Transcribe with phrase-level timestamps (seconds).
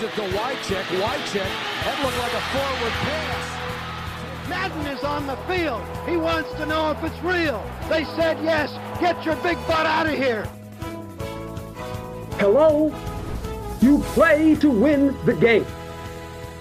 [0.00, 0.84] Gives it to Wycheck.
[1.02, 1.50] Wycheck.
[1.84, 4.48] That looked like a forward pass.
[4.48, 5.82] Madden is on the field.
[6.08, 7.62] He wants to know if it's real.
[7.88, 8.70] They said yes.
[9.00, 10.46] Get your big butt out of here.
[12.38, 12.92] Hello?
[13.80, 15.66] You play to win the game.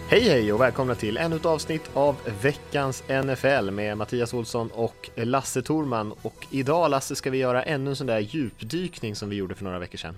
[0.09, 5.09] Hej hej och välkomna till ännu ett avsnitt av veckans NFL med Mattias Olsson och
[5.15, 6.13] Lasse Torman.
[6.21, 9.63] Och idag Lasse ska vi göra ännu en sån där djupdykning som vi gjorde för
[9.63, 10.15] några veckor sedan.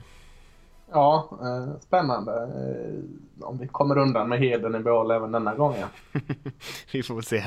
[0.91, 2.31] Ja, eh, spännande.
[2.31, 5.87] Eh, om vi kommer undan med heden i behåll även denna gången.
[6.91, 7.43] vi får se.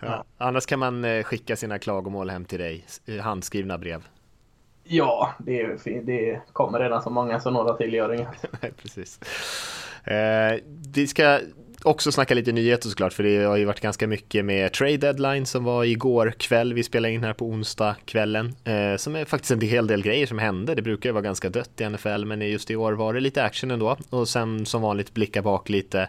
[0.00, 0.24] Ja.
[0.38, 2.84] Annars kan man eh, skicka sina klagomål hem till dig,
[3.22, 4.08] handskrivna brev.
[4.84, 8.44] Ja, det, det kommer redan så många så några till gör inget.
[8.82, 9.20] Precis.
[10.04, 10.60] Eh,
[10.94, 11.40] vi ska
[11.82, 15.46] också snacka lite nyheter såklart, för det har ju varit ganska mycket med trade deadline
[15.46, 16.74] som var igår kväll.
[16.74, 20.26] Vi spelar in här på onsdag kvällen, eh, som är faktiskt en hel del grejer
[20.26, 20.74] som hände.
[20.74, 23.44] Det brukar ju vara ganska dött i NFL, men just i år var det lite
[23.44, 23.96] action ändå.
[24.10, 26.08] Och sen som vanligt blicka bak lite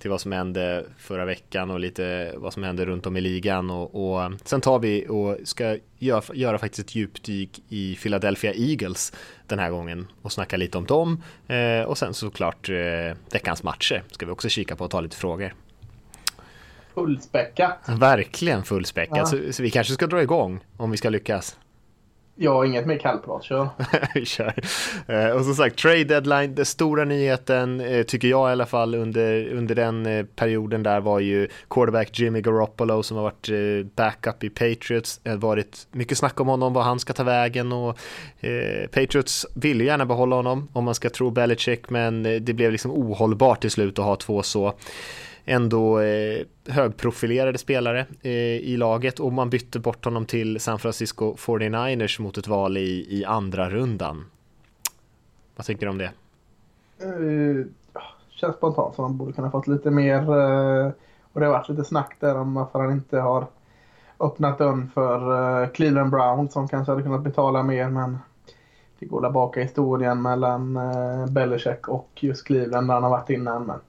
[0.00, 3.70] till vad som hände förra veckan och lite vad som hände runt om i ligan.
[3.70, 9.12] Och, och sen tar vi och ska göra, göra faktiskt ett djupdyk i Philadelphia Eagles
[9.46, 11.22] den här gången och snacka lite om dem.
[11.48, 15.16] Eh, och sen såklart eh, veckans matcher ska vi också kika på och ta lite
[15.16, 15.54] frågor.
[16.94, 17.78] Fullspäckat.
[17.88, 19.18] Verkligen fullspäckat.
[19.18, 19.26] Ja.
[19.26, 21.56] Så, så vi kanske ska dra igång om vi ska lyckas.
[22.34, 23.68] Ja, inget mer kallprat, kör.
[24.24, 24.54] kör.
[25.06, 28.94] Eh, och som sagt, trade deadline, den stora nyheten eh, tycker jag i alla fall
[28.94, 33.86] under, under den eh, perioden där var ju quarterback Jimmy Garoppolo som har varit eh,
[33.96, 35.20] backup i Patriots.
[35.22, 37.98] Det har varit mycket snack om honom, vad han ska ta vägen och
[38.40, 42.72] eh, Patriots ville gärna behålla honom om man ska tro Belichick, men eh, det blev
[42.72, 44.74] liksom ohållbart till slut att ha två så
[45.50, 51.34] ändå eh, högprofilerade spelare eh, i laget och man bytte bort honom till San Francisco
[51.34, 54.24] 49ers mot ett val i, i andra rundan.
[55.56, 56.10] Vad tycker du om det?
[57.04, 57.66] Uh,
[58.30, 60.90] känns spontant som han borde kunna fått lite mer uh,
[61.32, 63.46] och det har varit lite snack där om varför han inte har
[64.20, 65.32] öppnat dörren för
[65.62, 68.18] uh, Cleveland Brown som kanske hade kunnat betala mer men
[68.98, 73.30] det går där baka historien mellan uh, Belichick och just Cleveland där han har varit
[73.30, 73.66] innan.
[73.66, 73.80] Men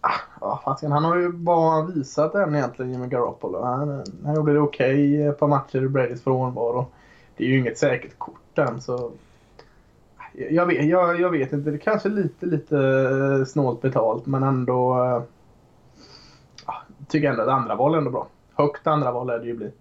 [0.00, 3.62] Ah, fasiken, han har ju bara visat än egentligen, Jimmy Garoppolo.
[3.62, 6.86] Han, han gjorde det okej okay på matcher i Bradys frånvaro.
[7.36, 9.12] Det är ju inget säkert kort än så...
[10.50, 14.42] Jag vet, jag, jag vet inte, det är kanske lite, lite eh, snålt betalt men
[14.42, 15.04] ändå...
[15.04, 15.22] Äh,
[17.08, 18.26] tycker ändå att andra val är ändå bra.
[18.54, 19.72] Högt andra val är det ju bli.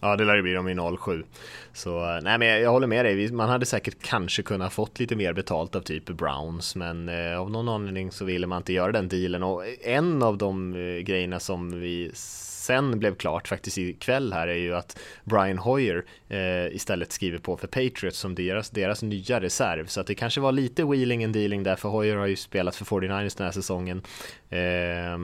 [0.00, 1.24] Ja, det lär ju bli dem i 07.
[1.72, 3.32] Så eh, nej, men jag, håller med dig.
[3.32, 7.50] Man hade säkert kanske kunnat fått lite mer betalt av typ Browns, men eh, av
[7.50, 9.42] någon anledning så ville man inte göra den dealen.
[9.42, 14.54] Och en av de eh, grejerna som vi sen blev klart faktiskt ikväll här är
[14.54, 19.86] ju att Brian Hoyer eh, istället skriver på för Patriots som deras, deras nya reserv.
[19.86, 22.76] Så att det kanske var lite wheeling and dealing där, för Hoyer har ju spelat
[22.76, 24.02] för 49ers den här säsongen.
[24.50, 25.18] Eh,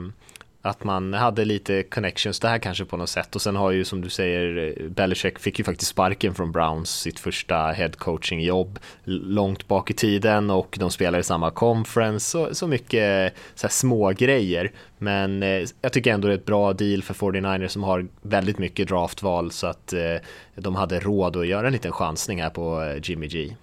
[0.67, 4.01] att man hade lite connections där kanske på något sätt och sen har ju som
[4.01, 9.91] du säger Belichick fick ju faktiskt sparken från Browns sitt första headcoaching jobb långt bak
[9.91, 15.43] i tiden och de spelar i samma conference så, så mycket så små grejer men
[15.43, 18.87] eh, jag tycker ändå det är ett bra deal för 49ers som har väldigt mycket
[18.87, 20.15] draftval så att eh,
[20.55, 23.55] de hade råd att göra en liten chansning här på eh, Jimmy G.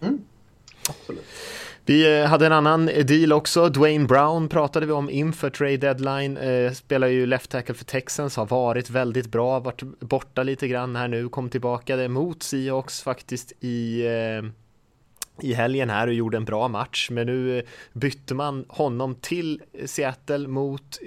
[0.00, 0.20] Mm.
[0.88, 1.24] Absolut.
[1.84, 3.68] Vi eh, hade en annan deal också.
[3.68, 6.36] Dwayne Brown pratade vi om inför trade deadline.
[6.36, 10.96] Eh, spelar ju left tackle för Texans, har varit väldigt bra, varit borta lite grann
[10.96, 14.50] här nu, kom tillbaka mot Seahawks faktiskt i eh,
[15.40, 20.48] i helgen här och gjorde en bra match, men nu bytte man honom till Seattle
[20.48, 20.98] mot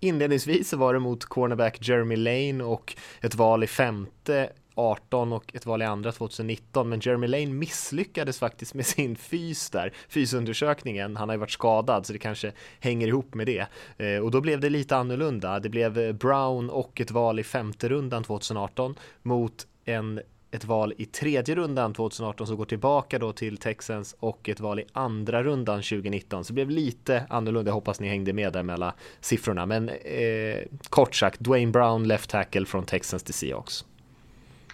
[0.00, 5.54] Inledningsvis så var det mot cornerback Jeremy Lane och ett val i femte 18 och
[5.54, 11.16] ett val i andra 2019 men Jeremy Lane misslyckades faktiskt med sin fys där, fysundersökningen.
[11.16, 13.66] Han har ju varit skadad så det kanske hänger ihop med det.
[13.98, 15.60] Eh, och då blev det lite annorlunda.
[15.60, 20.20] Det blev eh, Brown och ett val i femte rundan 2018 mot en
[20.54, 24.80] ett val i tredje rundan 2018 som går tillbaka då till Texans och ett val
[24.80, 26.44] i andra rundan 2019.
[26.44, 27.68] Så det blev lite annorlunda.
[27.68, 29.66] Jag hoppas ni hängde med där mellan siffrorna.
[29.66, 33.84] Men eh, kort sagt, Dwayne Brown left tackle från Texans till Seahawks.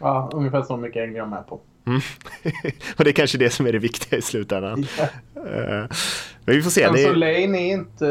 [0.01, 1.61] Ja, ungefär så mycket hänger jag med på.
[1.87, 2.01] Mm.
[2.97, 4.85] och det är kanske det som är det viktiga i slutändan.
[5.37, 5.89] Yeah.
[6.45, 6.87] Men vi får se.
[6.87, 7.03] Men det...
[7.03, 8.07] så Lane är inte...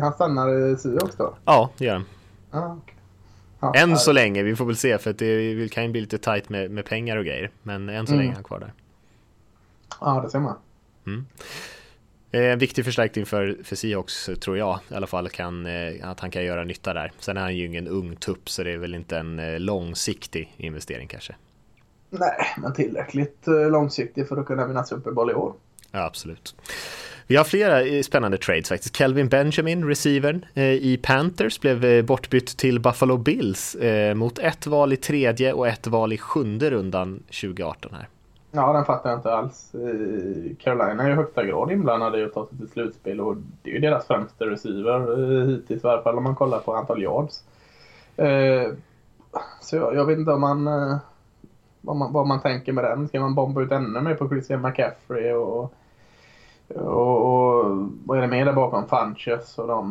[0.00, 1.34] Han stannar i Seahawks då?
[1.44, 2.04] Ja, det gör han.
[2.50, 2.94] Ah, okay.
[3.60, 3.96] ja, än här.
[3.96, 4.42] så länge.
[4.42, 7.16] Vi får väl se för att det kan ju bli lite tight med, med pengar
[7.16, 7.50] och grejer.
[7.62, 8.20] Men än så mm.
[8.20, 8.72] länge är han kvar där.
[10.00, 10.56] Ja, det ser man.
[11.06, 11.26] Mm.
[12.30, 16.20] En eh, viktig förstärkning för, för Seahawks tror jag i alla fall kan, eh, att
[16.20, 17.12] han kan göra nytta där.
[17.18, 20.54] Sen är han ju ingen ung tupp så det är väl inte en eh, långsiktig
[20.56, 21.34] investering kanske.
[22.10, 25.54] Nej, men tillräckligt långsiktig för att kunna vinna Super Bowl i år.
[25.92, 26.54] Ja, absolut.
[27.26, 28.96] Vi har flera spännande trades faktiskt.
[28.96, 33.76] Kelvin Benjamin, receivern i Panthers, blev bortbytt till Buffalo Bills
[34.14, 38.08] mot ett val i tredje och ett val i sjunde rundan 2018 här.
[38.50, 39.72] Ja, den fattar jag inte alls.
[40.58, 43.74] Carolina är i högsta grad inblandade i att ta sig till slutspel och det är
[43.74, 47.44] ju deras främsta receiver eh, hittills i alla fall om man kollar på antal yards.
[48.16, 48.72] Eh,
[49.60, 50.96] så jag, jag vet inte om man eh,
[51.80, 53.08] vad, man vad man tänker med den.
[53.08, 55.72] Ska man bomba ut ännu mer på Christian McCaffrey och,
[56.68, 58.88] och, och vad är det mer där bakom?
[58.88, 59.90] Funches och de.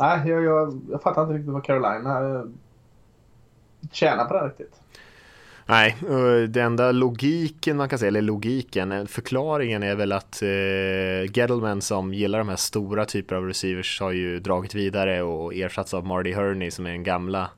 [0.00, 2.42] nej, jag, jag, jag fattar inte riktigt vad Carolina
[3.92, 4.80] tjänar på det riktigt.
[5.68, 5.96] Nej,
[6.48, 11.82] den enda logiken man kan säga, eller logiken, eh, förklaringen är väl att eh, Gettleman
[11.82, 16.06] som gillar de här stora typer av receivers har ju dragit vidare och ersatts av
[16.06, 17.50] Marty Herney som är en gamla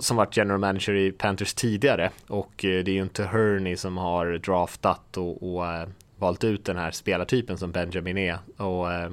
[0.00, 3.96] som varit general manager i Panthers tidigare och eh, det är ju inte Herney som
[3.96, 5.88] har draftat och, och äh,
[6.18, 9.10] valt ut den här spelartypen som Benjamin är och äh,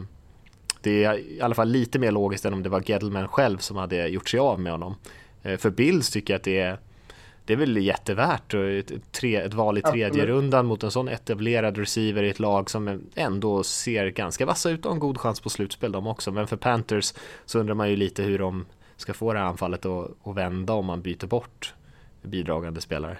[0.81, 3.77] det är i alla fall lite mer logiskt än om det var Gettleman själv som
[3.77, 4.95] hade gjort sig av med honom.
[5.57, 6.77] För Bills tycker jag att det är
[7.49, 10.27] det är väl jättevärt ett, tre, ett val i tredje Absolut.
[10.27, 14.85] rundan mot en sån etablerad receiver i ett lag som ändå ser ganska vassa ut
[14.85, 16.31] och har en god chans på slutspel de också.
[16.31, 17.13] Men för Panthers
[17.45, 18.65] så undrar man ju lite hur de
[18.97, 21.73] ska få det här anfallet att, vända om man byter bort
[22.21, 23.17] bidragande spelare.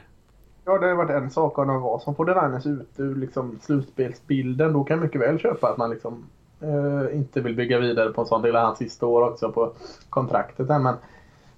[0.65, 3.59] Ja, det har varit en sak om de var som får Niners ut ur liksom
[3.61, 4.73] slutspelsbilden.
[4.73, 6.25] Då kan jag mycket väl köpa att man liksom
[6.61, 9.73] eh, inte vill bygga vidare på en sån del av hans sista år också på
[10.09, 10.67] kontraktet.
[10.67, 10.79] Där.
[10.79, 10.95] Men,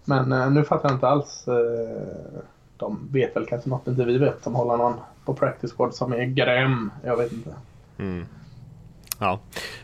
[0.06, 1.48] men eh, nu fattar jag inte alls.
[1.48, 2.42] Eh,
[2.82, 4.94] de vet väl kanske något inte vi vet som håller någon
[5.26, 6.92] på practice squad som är grym.
[7.04, 7.54] Jag vet inte.
[8.00, 8.26] Mm.
[9.22, 9.40] Ja,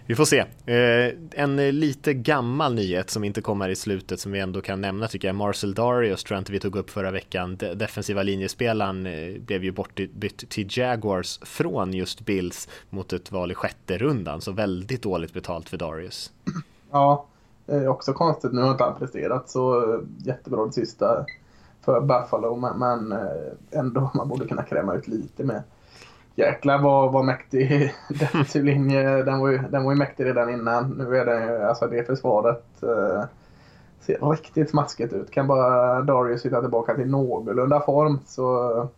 [0.05, 0.39] vi får se.
[0.65, 5.07] Eh, en lite gammal nyhet som inte kommer i slutet som vi ändå kan nämna
[5.07, 5.35] tycker jag.
[5.35, 7.55] Marcel Darius tror jag inte vi tog upp förra veckan.
[7.55, 13.51] De defensiva linjespelaren eh, blev ju bortbytt till Jaguars från just Bills mot ett val
[13.51, 14.41] i sjätte rundan.
[14.41, 16.31] Så väldigt dåligt betalt för Darius.
[16.91, 17.25] Ja,
[17.67, 18.53] eh, också konstigt.
[18.53, 21.25] Nu har inte han presterat så eh, jättebra det sista
[21.88, 22.56] för Buffalo.
[22.56, 25.63] Men, men eh, ändå, man borde kunna kräma ut lite mer
[26.36, 29.24] jäklar vad, vad mäktig defensiv linje.
[29.24, 30.89] Den var, ju, den var ju mäktig redan innan.
[30.89, 33.24] Nu är det, alltså det försvaret eh,
[34.00, 35.31] ser riktigt smaskigt ut.
[35.31, 38.89] Kan bara Darius hitta tillbaka till någorlunda form så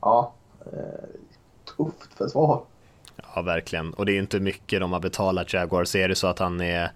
[0.00, 0.34] ja,
[0.72, 1.08] eh,
[1.76, 2.62] tufft försvar.
[3.34, 3.94] Ja, verkligen.
[3.94, 6.60] Och det är inte mycket de har betalat Jaguar så Är det så att han
[6.60, 6.90] är,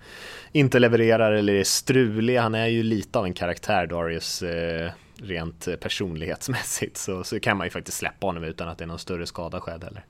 [0.53, 4.43] inte levererar eller är strulig, han är ju lite av en karaktär, Darius.
[4.43, 4.91] Eh
[5.23, 8.89] rent eh, personlighetsmässigt så, så kan man ju faktiskt släppa honom utan att det är
[8.89, 10.05] någon större skada skedd heller.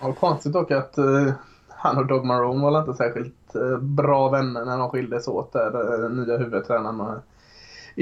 [0.00, 1.32] Ja, konstigt dock att uh,
[1.68, 5.98] han och Dog Marone var inte särskilt uh, bra vänner när de skildes åt där,
[6.02, 7.20] den nya huvudtränaren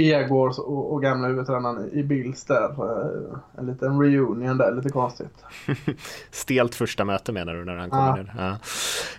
[0.03, 2.85] Jaguars och, och gamla huvudtränaren i Bills där.
[2.85, 5.45] Uh, en liten reunion där, lite konstigt.
[6.31, 8.15] Stelt första möte menar du när han kommer ja.
[8.15, 8.59] ner?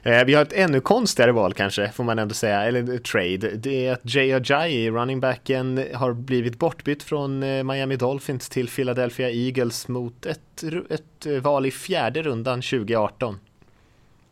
[0.03, 0.11] Ja.
[0.11, 3.55] Eh, vi har ett ännu konstigare val kanske, får man ändå säga, eller trade.
[3.55, 9.29] Det är att Jay Ajayi, runningbacken, har blivit bortbytt från eh, Miami Dolphins till Philadelphia
[9.29, 13.39] Eagles mot ett, ett val i fjärde rundan 2018.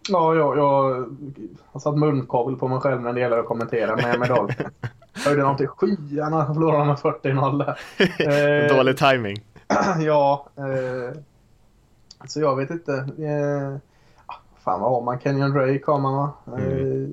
[0.09, 1.05] Ja, jag, jag
[1.65, 4.69] har satt munkavel på mig själv när det gäller att kommentera Miami Dolphins.
[5.13, 7.75] Höjde dem till skyarna och förlorade med 40-0
[8.69, 9.43] eh, Dålig timing.
[9.99, 10.47] ja.
[10.57, 11.17] Eh,
[12.27, 12.93] så jag vet inte.
[12.93, 13.77] Eh,
[14.63, 15.19] fan vad har man?
[15.19, 16.33] Kenyon Drake har man va?
[16.47, 16.69] Mm.
[16.71, 17.09] Eh,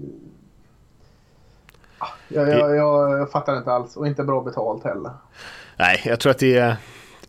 [1.98, 5.12] ah, jag, jag, jag, fattar inte alls och inte bra betalt heller.
[5.76, 6.76] Nej, jag tror att det är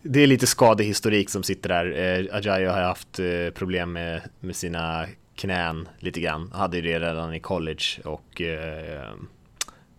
[0.04, 1.86] det är lite skadehistorik som sitter där.
[1.86, 5.06] Eh, Ajayo har haft eh, problem med, med sina
[5.36, 6.52] knän lite grann.
[6.54, 9.12] Hade det redan i college och eh,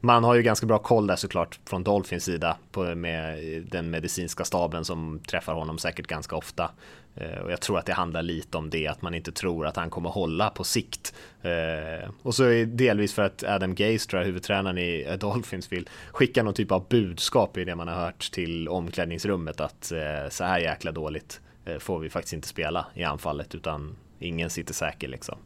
[0.05, 3.39] man har ju ganska bra koll där såklart från Dolphins sida på, med
[3.71, 6.71] den medicinska staben som träffar honom säkert ganska ofta.
[7.15, 9.77] Eh, och jag tror att det handlar lite om det, att man inte tror att
[9.77, 11.15] han kommer hålla på sikt.
[11.43, 15.89] Eh, och så är delvis för att Adam Gase, tror jag, huvudtränaren i Dolphins, vill
[16.13, 20.45] skicka någon typ av budskap i det man har hört till omklädningsrummet att eh, så
[20.45, 21.41] här jäkla dåligt
[21.79, 25.39] får vi faktiskt inte spela i anfallet utan ingen sitter säker liksom.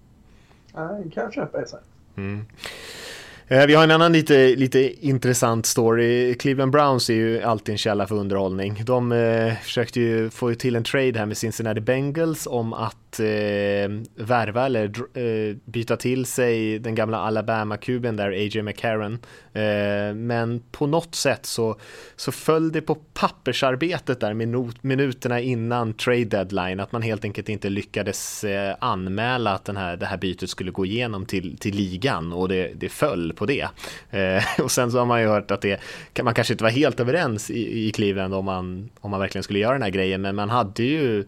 [0.74, 1.66] Nej, kan köpa det.
[2.16, 2.46] Mm.
[3.48, 6.34] Eh, vi har en annan lite, lite intressant story.
[6.34, 8.82] Cleveland Browns är ju alltid en källa för underhållning.
[8.84, 13.90] De eh, försökte ju få till en trade här med Cincinnati Bengals om att eh,
[14.14, 14.84] värva eller
[15.18, 18.62] eh, byta till sig den gamla Alabama-kuben där, A.J.
[18.62, 19.18] McCarron.
[19.52, 21.76] Eh, men på något sätt så,
[22.16, 27.48] så föll det på pappersarbetet där minut, minuterna innan trade deadline att man helt enkelt
[27.48, 31.74] inte lyckades eh, anmäla att den här, det här bytet skulle gå igenom till, till
[31.74, 33.68] ligan och det, det föll på det.
[34.10, 35.80] Eh, och sen så har man ju hört att det,
[36.22, 39.58] man kanske inte var helt överens i, i Cleveland om man, om man verkligen skulle
[39.58, 41.24] göra den här grejen, men man hade ju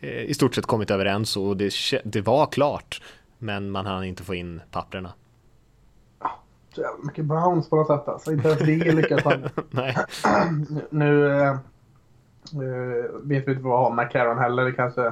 [0.00, 1.72] i stort sett kommit överens och det,
[2.04, 3.02] det var klart.
[3.38, 5.12] Men man hann inte få in papperna.
[6.74, 8.32] Så jävla mycket Browns på något sätt alltså.
[8.32, 9.48] Inte ens det lyckas han.
[9.70, 9.96] Nej.
[10.90, 11.56] nu äh,
[13.22, 14.64] vet vi inte vad vi har med Caron heller.
[14.64, 15.06] Det kanske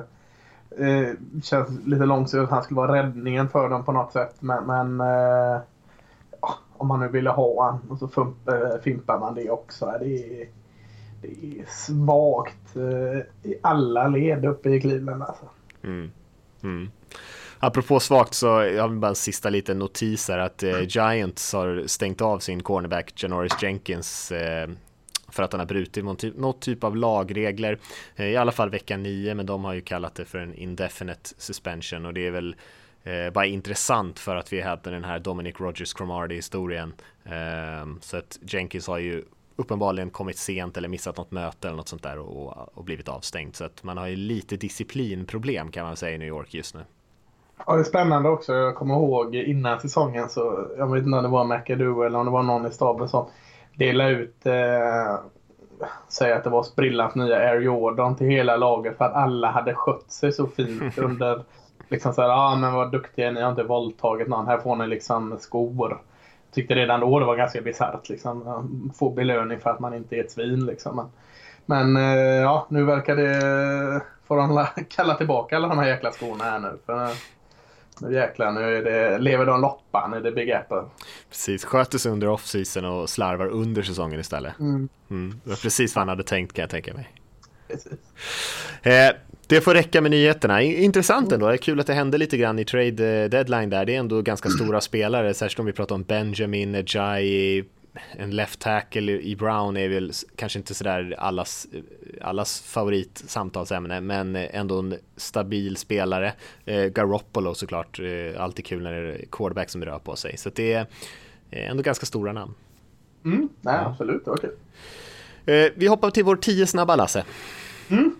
[0.78, 4.34] äh, känns lite långsiktigt att han skulle vara räddningen för dem på något sätt.
[4.40, 5.60] Men, men äh,
[6.76, 8.36] om man nu ville ha han och så fump,
[8.82, 9.94] fimpar man det också.
[10.00, 10.48] Det är
[11.68, 15.44] svagt eh, i alla led uppe i Cleveland alltså.
[15.84, 16.10] Mm.
[16.62, 16.90] Mm.
[17.58, 21.82] Apropå svagt så jag vill bara en sista liten notis här att eh, Giants har
[21.86, 24.68] stängt av sin cornerback Janoris Jenkins eh,
[25.28, 27.78] för att han har brutit någon typ, något typ av lagregler.
[28.16, 31.30] Eh, I alla fall vecka 9 men de har ju kallat det för en indefinite
[31.38, 32.56] suspension och det är väl
[33.04, 36.92] eh, bara intressant för att vi hade den här Dominic Rogers Cromartie historien.
[37.24, 39.24] Eh, så att Jenkins har ju
[39.56, 43.56] uppenbarligen kommit sent eller missat något möte eller något sånt där och, och blivit avstängd.
[43.56, 46.80] Så att man har ju lite disciplinproblem kan man säga i New York just nu.
[47.66, 48.54] Ja, det är spännande också.
[48.54, 52.24] Jag kommer ihåg innan säsongen så, jag vet inte om det var McAdoo eller om
[52.24, 53.26] det var någon i staben som
[53.74, 55.16] delade ut, eh,
[56.08, 59.74] säg att det var sprillans nya Air Jordan till hela laget för att alla hade
[59.74, 61.42] skött sig så fint under,
[61.88, 64.86] liksom såhär, ja ah, men vad duktiga ni har inte våldtagit någon, här får ni
[64.86, 66.02] liksom skor.
[66.56, 70.24] Tyckte redan då det var ganska bisarrt liksom, få belöning för att man inte är
[70.24, 70.96] ett svin liksom.
[70.96, 71.06] Men,
[71.66, 76.44] men eh, ja, nu verkar det, får de kalla tillbaka alla de här jäkla skorna
[76.44, 76.78] här nu.
[76.86, 77.08] För,
[78.00, 80.82] nu jäklar, nu är det, lever de loppan i det Big Apple.
[81.28, 84.58] Precis, sköter sig under off-season och slarvar under säsongen istället.
[84.60, 84.88] Mm.
[85.10, 85.40] Mm.
[85.44, 87.12] Det var precis vad han hade tänkt kan jag tänka mig.
[88.82, 90.62] Eh, det får räcka med nyheterna.
[90.62, 93.84] Intressant ändå, det är kul att det hände lite grann i trade eh, deadline där.
[93.84, 97.64] Det är ändå ganska stora spelare, särskilt om vi pratar om Benjamin, Ajayi,
[98.10, 101.66] en left tackle i Brown är väl kanske inte sådär allas,
[102.20, 106.32] allas favoritsamtalsämne men ändå en stabil spelare.
[106.64, 110.36] Eh, Garoppolo såklart, eh, alltid kul när det är quarterback som rör på sig.
[110.36, 110.86] Så det är
[111.50, 112.54] ändå ganska stora namn.
[113.24, 114.54] Mm, nej, absolut, det var kul.
[115.46, 117.24] Eh, vi hoppar till vår tio snabba Lasse.
[117.88, 118.14] Mm.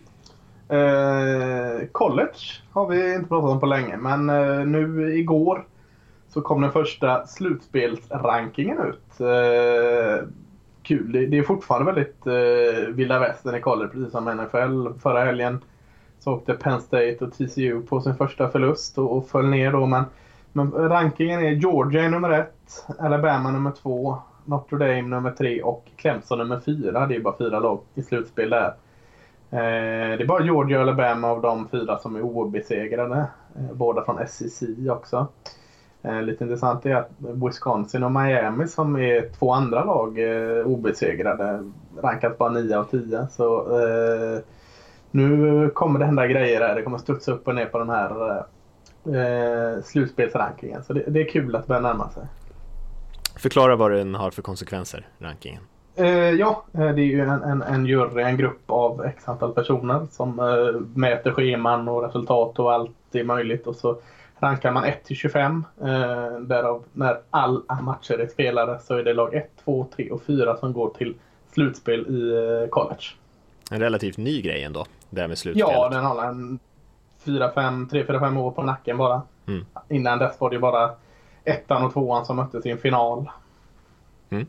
[0.68, 2.38] Eh, college
[2.72, 5.66] har vi inte pratat om på länge men eh, nu igår
[6.28, 9.20] så kom den första slutspelsrankingen ut.
[9.20, 10.28] Eh,
[10.82, 11.12] kul.
[11.12, 15.00] Det, det, är fortfarande väldigt eh, vilda västern i college, precis som NFL.
[15.02, 15.60] Förra helgen
[16.18, 19.86] så åkte Penn State och TCU på sin första förlust och, och föll ner då.
[19.86, 20.04] Men,
[20.52, 26.38] men rankingen är Georgia nummer ett, Alabama nummer två, Notre Dame nummer tre och Clemson
[26.38, 27.06] nummer fyra.
[27.06, 28.74] Det är bara fyra lag i slutspel där.
[29.50, 29.58] Eh,
[30.18, 33.26] det är bara Georgia och Alabama av de fyra som är obesegrade.
[33.56, 35.26] Eh, båda från SEC också.
[36.02, 41.70] Eh, lite intressant är att Wisconsin och Miami som är två andra lag eh, obesegrade
[42.02, 43.26] rankas bara 9 av 10.
[43.30, 44.40] Så eh,
[45.10, 46.74] nu kommer det hända grejer här.
[46.74, 48.44] Det kommer studsa upp och ner på den här
[49.06, 50.84] eh, slutspelsrankingen.
[50.84, 52.22] Så det, det, är kul att det börjar närma sig.
[53.36, 55.62] Förklara vad den har för konsekvenser, rankingen.
[55.96, 59.52] Eh, ja, eh, det är ju en, en, en jury, en grupp av x antal
[59.52, 63.66] personer som eh, mäter scheman och resultat och allt det är möjligt.
[63.66, 63.98] Och så
[64.38, 65.64] rankar man 1 till 25.
[65.80, 70.22] Eh, därav när alla matcher är spelade så är det lag 1, 2, 3 och
[70.22, 71.14] 4 som går till
[71.52, 73.04] slutspel i eh, college.
[73.70, 75.72] En relativt ny grej ändå, det här med slutspelet.
[75.72, 76.58] Ja, den har en
[77.18, 79.22] 4, 5, 3, 4, 5 år på nacken bara.
[79.46, 79.64] Mm.
[79.88, 80.90] Innan dess var det bara
[81.44, 83.30] ettan och tvåan som möttes i en final.
[84.30, 84.46] Mm.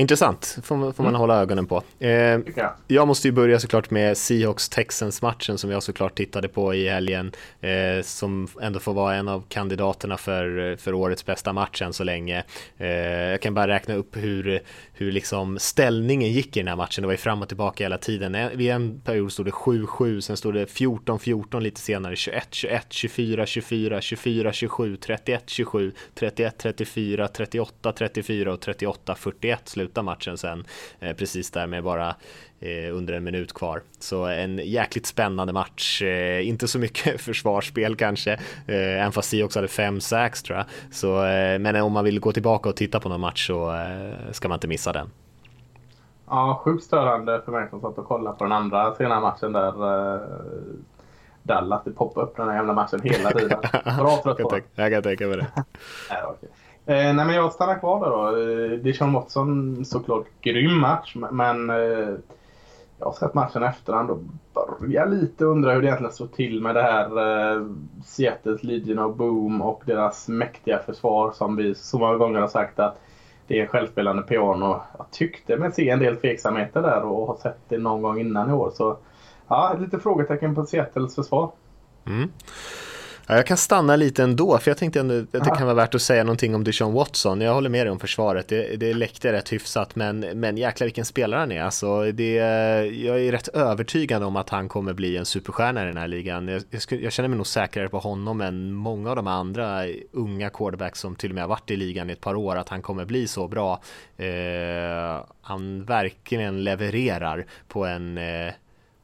[0.00, 1.20] Intressant, får, får man mm.
[1.20, 1.82] hålla ögonen på.
[1.98, 2.72] Eh, jag.
[2.86, 3.08] jag.
[3.08, 8.48] måste ju börja såklart med Seahawks-Texans-matchen som jag såklart tittade på i helgen, eh, som
[8.62, 12.44] ändå får vara en av kandidaterna för, för årets bästa match än så länge.
[12.78, 12.88] Eh,
[13.30, 14.60] jag kan bara räkna upp hur,
[14.92, 17.98] hur liksom ställningen gick i den här matchen, det var ju fram och tillbaka hela
[17.98, 18.36] tiden.
[18.54, 24.98] Vid en period stod det 7-7, sen stod det 14-14 lite senare, 21-21, 24-24, 24-27,
[24.98, 27.28] 31-27, 31-34,
[27.82, 30.64] 38-34 och 38-41 sluta matchen sen
[31.00, 32.14] eh, precis där med bara
[32.60, 33.82] eh, under en minut kvar.
[33.98, 36.02] Så en jäkligt spännande match.
[36.02, 40.66] Eh, inte så mycket försvarsspel kanske, även fast också hade fem sax tror jag.
[40.90, 41.08] Så,
[41.60, 43.74] men om man vill gå tillbaka och titta på någon match så
[44.32, 45.10] ska man inte missa den.
[46.26, 49.72] Ja, sjukt störande för mig som satt och kollade på den andra sena matchen där
[51.42, 51.82] Dallas.
[51.84, 53.58] Det poppade upp den här jävla matchen hela tiden.
[53.98, 55.46] Bra trött på Jag kan tänka mig det.
[56.10, 56.48] nej, okay.
[56.86, 58.26] Eh, nej men jag stannar kvar där då.
[58.26, 62.14] Eh, Dijon Watson såklart grym match men eh,
[62.98, 64.18] jag har sett matchen efterhand och
[64.54, 67.66] börjar lite undra hur det egentligen står till med det här eh,
[68.04, 72.78] Seattles Legion of Boom och deras mäktiga försvar som vi så många gånger har sagt
[72.78, 73.00] att
[73.46, 74.80] det är en självspelande piano.
[74.98, 78.50] Jag tyckte mig se en del tveksamheter där och har sett det någon gång innan
[78.50, 78.70] i år.
[78.74, 78.96] Så
[79.48, 81.50] ja, lite frågetecken på Seattles försvar.
[82.06, 82.30] Mm.
[83.26, 85.94] Ja, jag kan stanna lite ändå, för jag tänkte ändå att det kan vara värt
[85.94, 87.40] att säga någonting om Deshaun Watson.
[87.40, 91.04] Jag håller med dig om försvaret, det, det läckte rätt hyfsat, men, men jäklar vilken
[91.04, 91.62] spelare han är.
[91.62, 92.34] Alltså, det,
[92.84, 96.48] jag är rätt övertygad om att han kommer bli en superstjärna i den här ligan.
[96.48, 99.84] Jag, jag, skulle, jag känner mig nog säkrare på honom än många av de andra
[100.12, 102.68] unga quarterbacks som till och med har varit i ligan i ett par år, att
[102.68, 103.82] han kommer bli så bra.
[104.16, 108.52] Eh, han verkligen levererar på en eh,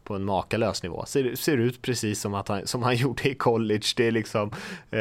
[0.06, 1.04] på en makalös nivå.
[1.06, 3.86] Ser, ser ut precis som, att han, som han gjorde i college.
[3.96, 4.50] Det är liksom,
[4.90, 5.00] eh,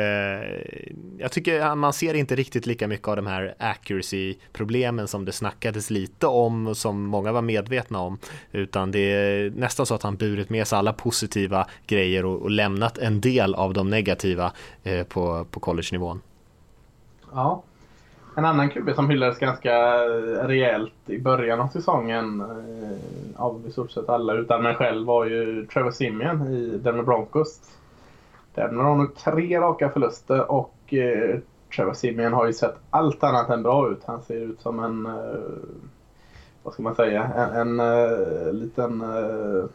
[1.18, 5.90] jag tycker man ser inte riktigt lika mycket av de här accuracy-problemen som det snackades
[5.90, 8.20] lite om och som många var medvetna om.
[8.52, 12.52] Utan det är nästan så att han burit med sig alla positiva grejer och, och
[12.52, 14.52] lämnat en del av de negativa
[14.84, 16.22] eh, på, på college-nivån.
[17.32, 17.64] Ja,
[18.36, 23.72] en annan QB som hyllades ganska eh, rejält i början av säsongen eh, av i
[23.72, 27.60] stort sett alla utan mig själv var ju Trevor Simeon i Denver Broncos.
[28.56, 31.40] Denver har nu tre raka förluster och eh,
[31.76, 34.04] Trevor Simeon har ju sett allt annat än bra ut.
[34.06, 35.70] Han ser ut som en, eh,
[36.64, 39.66] vad ska man säga, en, en eh, liten eh,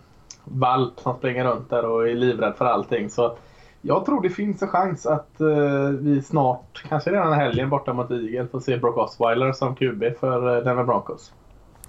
[0.45, 3.11] valp som springer runt där och är livrädd för allting.
[3.11, 3.37] Så
[3.83, 8.11] jag tror det finns en chans att uh, vi snart, kanske redan helgen borta mot
[8.11, 11.33] Igel, får se Brock Osweiler som QB för uh, Denver Broncos.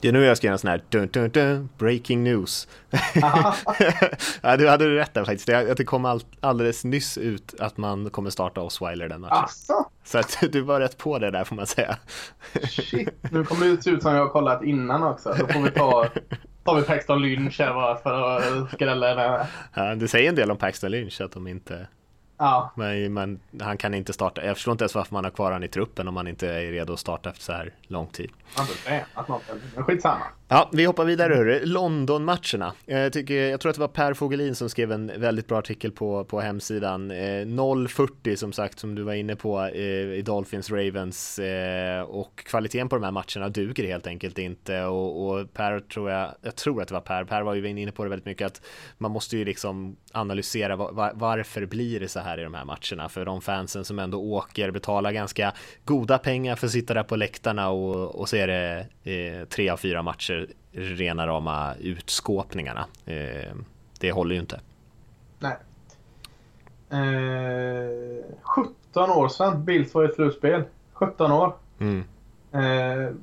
[0.02, 2.68] Det är nu jag ska göra en sån här dun, dun, dun, breaking news.
[4.42, 5.48] ja, du hade rätt där faktiskt.
[5.48, 9.44] Det, det kom all, alldeles nyss ut att man kommer starta Osweiler den matchen.
[9.44, 9.86] Asså?
[10.04, 11.98] Så att du var rätt på det där får man säga.
[12.70, 15.36] Shit, nu kommer det se ut som jag har kollat innan också.
[15.40, 16.08] Då får vi ta
[16.64, 19.46] tar vi Paxton Lynch här bara för att skrälla den.
[19.74, 21.88] Ja, det säger en del om Paxton Lynch att de inte
[22.42, 22.72] Ja.
[22.76, 24.46] Men, men, han kan inte starta.
[24.46, 26.72] Jag förstår inte ens varför man har kvar honom i truppen om man inte är
[26.72, 28.32] redo att starta efter så här lång tid.
[28.54, 28.68] Han
[29.76, 30.26] men skitsamma.
[30.48, 31.66] Ja, vi hoppar vidare hörru.
[31.66, 32.74] London-matcherna.
[32.86, 35.92] Jag, tycker, jag tror att det var Per Fogelin som skrev en väldigt bra artikel
[35.92, 37.12] på, på hemsidan.
[37.12, 39.82] Eh, 0-40 som sagt, som du var inne på eh,
[40.14, 45.30] i Dolphins Ravens eh, och kvaliteten på de här matcherna duger helt enkelt inte och,
[45.30, 48.04] och, Per tror jag, jag tror att det var Per, Per var ju inne på
[48.04, 48.62] det väldigt mycket att
[48.98, 53.10] man måste ju liksom analysera var, varför blir det så här i de här matcherna
[53.10, 55.54] för de fansen som ändå åker betalar ganska
[55.86, 59.70] goda pengar för att sitta där på läktarna och, och så är det eh, tre
[59.70, 62.86] av fyra matcher rena rama utskåpningarna.
[63.06, 63.56] Eh,
[64.00, 64.60] det håller ju inte.
[65.40, 65.58] Nej.
[66.90, 70.64] Eh, 17 år sedan Bills var i slutspel.
[70.94, 71.54] 17 år.
[71.80, 72.04] Mm.
[72.52, 73.14] Eh,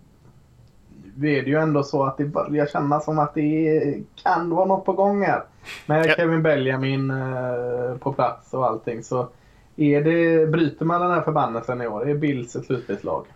[1.14, 4.64] nu är det ju ändå så att det börjar kännas som att det kan vara
[4.66, 5.42] något på gång här.
[5.86, 6.14] Med Ja.
[6.14, 9.28] Kevin Benjamin eh, på plats och allting så
[9.76, 12.08] är det, bryter man den här förbannelsen i år?
[12.10, 13.26] Är Bills ett slutspelslag?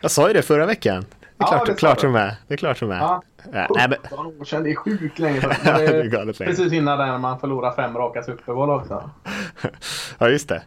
[0.00, 1.04] Jag sa ju det förra veckan.
[1.20, 2.34] Det är Ja, klart, det sa klart de är.
[2.48, 2.98] Det är klart de är.
[2.98, 3.22] Ja.
[3.52, 5.52] Ja, nej, men, 17 år sedan, det är sjukt länge sedan.
[5.64, 6.32] Ja, Det är.
[6.46, 9.10] Precis innan där man förlorar fem raka Super Bowl också.
[10.18, 10.62] ja, just det.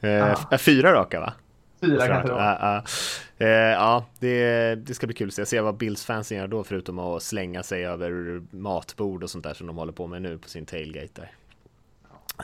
[0.00, 0.36] Eh, Ja.
[0.52, 1.32] f- Fyra raka va?
[1.80, 2.82] Fyra kanske det var.
[3.38, 3.46] Ja.
[3.46, 5.46] Eh, ja det, det ska bli kul att se.
[5.46, 9.66] se vad Bills-fansen gör då förutom att slänga sig över matbord och sånt där som
[9.66, 11.30] de håller på med nu på sin tailgate där.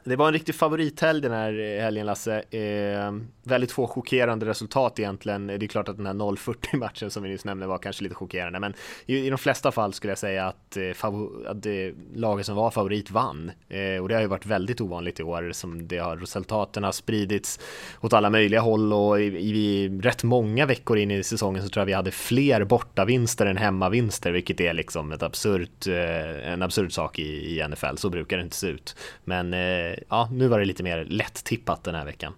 [0.05, 2.43] Det var en riktig favorithelg den här eh, helgen Lasse.
[2.51, 5.47] Eh, väldigt få chockerande resultat egentligen.
[5.47, 8.15] Det är klart att den här 0-40 matchen som vi nyss nämnde var kanske lite
[8.15, 8.75] chockerande, men
[9.07, 11.05] i, i de flesta fall skulle jag säga att, eh,
[11.47, 13.51] att det, laget som var favorit vann.
[13.69, 16.93] Eh, och det har ju varit väldigt ovanligt i år som det har resultaten har
[16.93, 17.61] spridits
[18.01, 21.81] åt alla möjliga håll och i, i rätt många veckor in i säsongen så tror
[21.81, 26.93] jag vi hade fler bortavinster än hemmavinster, vilket är liksom ett absurt, eh, en absurd
[26.93, 27.97] sak i, i NFL.
[27.97, 28.97] Så brukar det inte se ut.
[29.25, 32.33] Men eh, Eh, ja, nu var det lite mer lätt tippat den här veckan.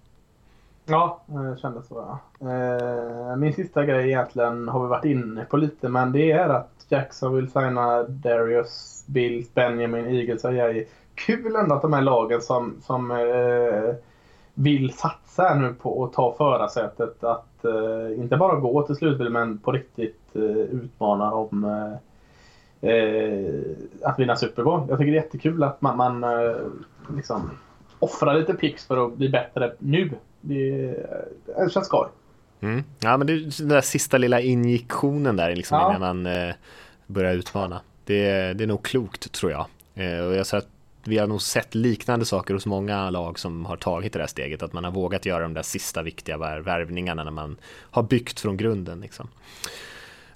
[0.85, 2.19] Ja, eh, det kändes så.
[2.41, 2.51] Ja.
[2.51, 6.87] Eh, Min sista grej egentligen har vi varit inne på lite, men det är att
[6.89, 10.87] Jackson vill signa Darius, Bill, Benjamin, Eagles och Jay.
[11.15, 13.95] Kul ändå att de här lagen som, som eh,
[14.55, 19.59] vill satsa nu på att ta förarsätet att eh, inte bara gå till slutspel men
[19.59, 21.99] på riktigt eh, utmana om eh,
[24.03, 24.87] att vinna Super Bowl.
[24.89, 26.57] Jag tycker det är jättekul att man, man eh,
[27.17, 27.51] liksom
[27.99, 30.11] offrar lite pix för att bli bättre nu.
[30.41, 30.87] Det,
[31.47, 32.09] det känns skoj.
[32.61, 32.85] Mm.
[33.01, 35.89] Ja, men det är den där sista lilla injektionen där liksom Ja.
[35.97, 36.55] innan man eh,
[37.07, 37.81] börjar utmana.
[38.05, 39.67] Det, det är nog klokt tror jag.
[39.95, 40.69] Eh, och jag tror att
[41.05, 44.63] vi har nog sett liknande saker hos många lag som har tagit det där steget,
[44.63, 47.57] att man har vågat göra de där sista viktiga vär- värvningarna när man
[47.91, 49.01] har byggt från grunden.
[49.01, 49.29] Liksom.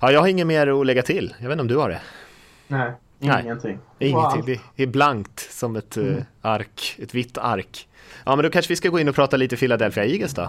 [0.00, 1.34] Ja, jag har inget mer att lägga till.
[1.38, 2.00] Jag vet inte om du har det?
[2.70, 3.42] Nej, Nej.
[3.44, 3.78] ingenting.
[3.98, 4.58] Ingenting, Wow.
[4.76, 6.04] det är blankt som ett eh,
[6.42, 7.88] ark, ett vitt ark.
[8.24, 10.48] Ja, men då kanske vi ska gå in och prata lite Philadelphia Eagles då.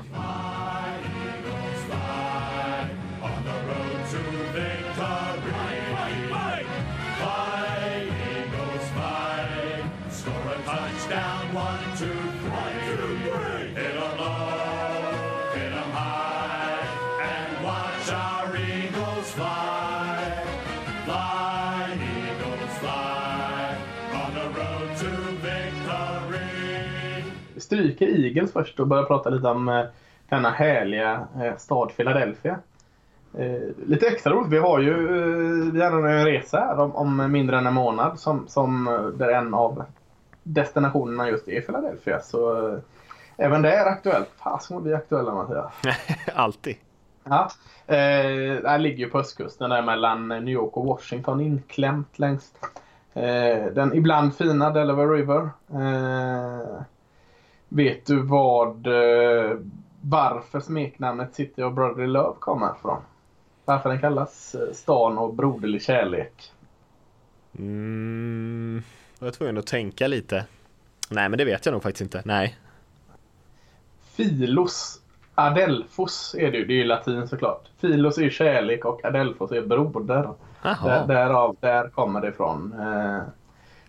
[27.71, 29.85] Stryker Eagles först och börjar prata lite om eh,
[30.29, 32.59] denna härliga eh, stad Philadelphia.
[33.37, 34.95] Eh, lite extra roligt, vi har ju
[35.71, 38.85] vi har en resa här om, om, mindre än en månad som, som
[39.17, 39.83] där en av
[40.43, 42.19] destinationerna just är Philadelphia.
[42.19, 42.79] Så
[43.37, 44.29] även det är aktuellt.
[44.43, 45.73] Fasen vi är aktuella Mattias.
[46.33, 46.75] Alltid.
[47.23, 47.49] Ja.
[47.87, 52.57] Eh, det ligger ju på östkusten där mellan New York och Washington inklämt längst
[53.13, 55.49] eh, den ibland fina Delaware River.
[55.69, 56.81] Eh,
[57.73, 59.57] Vet du vad, eh,
[60.01, 63.01] varför smeknamnet City of Brotherly Love kommer ifrån?
[63.65, 66.51] Varför den kallas eh, stan av broderlig kärlek?
[67.59, 68.83] Mm,
[69.19, 70.45] jag var tvungen att tänka lite.
[71.09, 72.21] Nej, men det vet jag nog faktiskt inte.
[72.25, 72.57] Nej.
[74.01, 75.01] Filos
[75.35, 76.65] Adelfos är det ju.
[76.65, 77.67] Det är ju latin såklart.
[77.77, 80.29] Filos är kärlek och Adelfos är broder.
[80.63, 82.73] Där, därav, där kommer det ifrån.
[82.79, 83.21] Eh,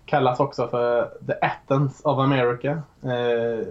[0.06, 2.82] kallas också för The Athens of America.
[3.02, 3.66] Eh,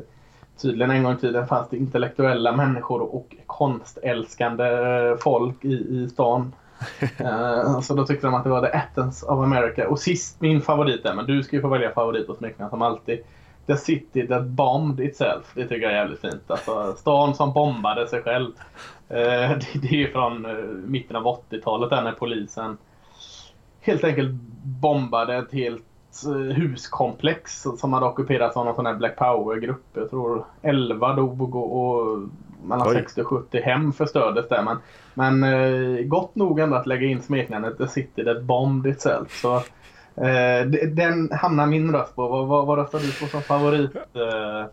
[0.61, 4.65] tydligen en gång i tiden fanns det intellektuella människor och konstälskande
[5.19, 6.53] folk i, i stan.
[7.17, 9.89] eh, så då tyckte de att det var The Athens of America.
[9.89, 12.81] Och sist min favorit är, men du ska ju få välja favorit och smeknamn som
[12.81, 13.19] alltid.
[13.65, 15.51] The City That Bombed Itself.
[15.55, 16.51] Det tycker jag är jävligt fint.
[16.51, 18.51] Alltså, stan som bombade sig själv.
[19.09, 19.17] Eh,
[19.73, 20.51] det, det är ju från eh,
[20.85, 22.77] mitten av 80-talet där när polisen
[23.81, 24.31] helt enkelt
[24.63, 25.85] bombade ett helt
[26.55, 29.85] huskomplex som hade ockuperats av någon sån här Black Power-grupp.
[29.93, 32.19] Jag tror 11 dog och, och
[32.63, 32.93] mellan Oj.
[32.93, 34.63] 60 och 70 hem förstördes där.
[34.63, 34.77] Men,
[35.13, 39.41] men eh, gott nog ändå att lägga in smeknamnet The City That Bombed Itself.
[39.41, 39.55] Så,
[40.25, 42.27] eh, den hamnar min röst på.
[42.27, 43.95] Vad, vad, vad röstar du på som favorit?
[43.95, 44.65] Eh,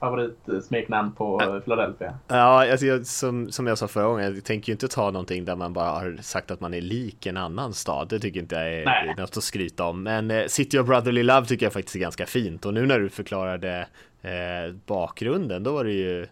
[0.00, 2.14] favoritsmeknamn på Philadelphia?
[2.28, 5.44] Ja, alltså jag, som, som jag sa förra gången, jag tänker ju inte ta någonting
[5.44, 8.08] där man bara har sagt att man är lik en annan stad.
[8.08, 10.02] Det tycker inte jag är, är något att skryta om.
[10.02, 12.66] Men eh, City of Brotherly Love tycker jag faktiskt är ganska fint.
[12.66, 13.86] Och nu när du förklarade
[14.22, 16.26] eh, bakgrunden, då var det ju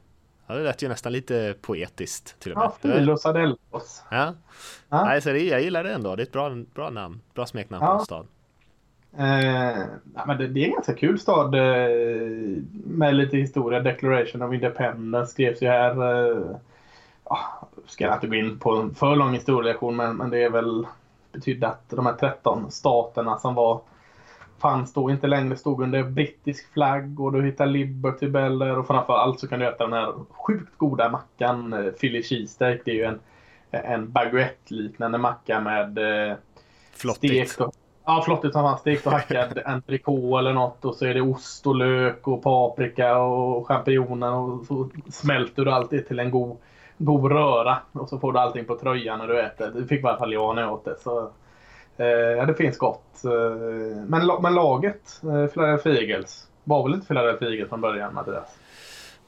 [0.50, 2.64] Ja, det lät ju nästan lite poetiskt till och med.
[2.83, 4.02] Ja, Filos Adelfos.
[4.11, 4.35] Ja.
[4.88, 5.04] ja.
[5.04, 6.16] Nej, så det, jag gillar det ändå.
[6.16, 7.20] Det är ett bra, bra namn.
[7.35, 7.92] Bra smeknamn ja.
[7.92, 8.26] på en stad.
[9.16, 9.85] Eh,
[10.27, 13.81] men det, det, är en ganska kul stad eh, med lite historia.
[13.81, 16.25] Declaration of Independence skrevs ju här.
[16.31, 16.57] Eh,
[17.87, 20.87] ska jag inte gå in på en för lång historielektion men, men det är väl
[21.33, 23.81] betydde att de här 13 staterna som var
[24.59, 28.87] fanns då inte längre stod under brittisk flagg och du hittar Liberty Bell där och
[28.87, 32.81] framför allt så kan du äta den här sjukt goda mackan eh, Philly Cheesesteak.
[32.85, 33.21] Det är ju en,
[33.71, 36.37] en baguette-liknande macka med eh,
[36.92, 37.51] Flottigt.
[37.51, 37.75] stekt och
[38.11, 38.77] Ja, flottigt som.
[38.77, 43.18] Stekt och hackad entrecote eller något och så är det ost och lök och paprika
[43.18, 46.57] och champinjoner och så smälter du allt det till en god,
[46.99, 49.71] god röra och så får du allting på tröjan när du äter.
[49.75, 50.97] Det fick i alla fall jag när jag åt det.
[51.01, 51.18] Så,
[51.97, 53.25] eh, det finns gott.
[53.25, 58.59] Eh, men, men laget, eh, Philadelphia Eagles, var väl inte Philadelphia Eagles från början Mattias?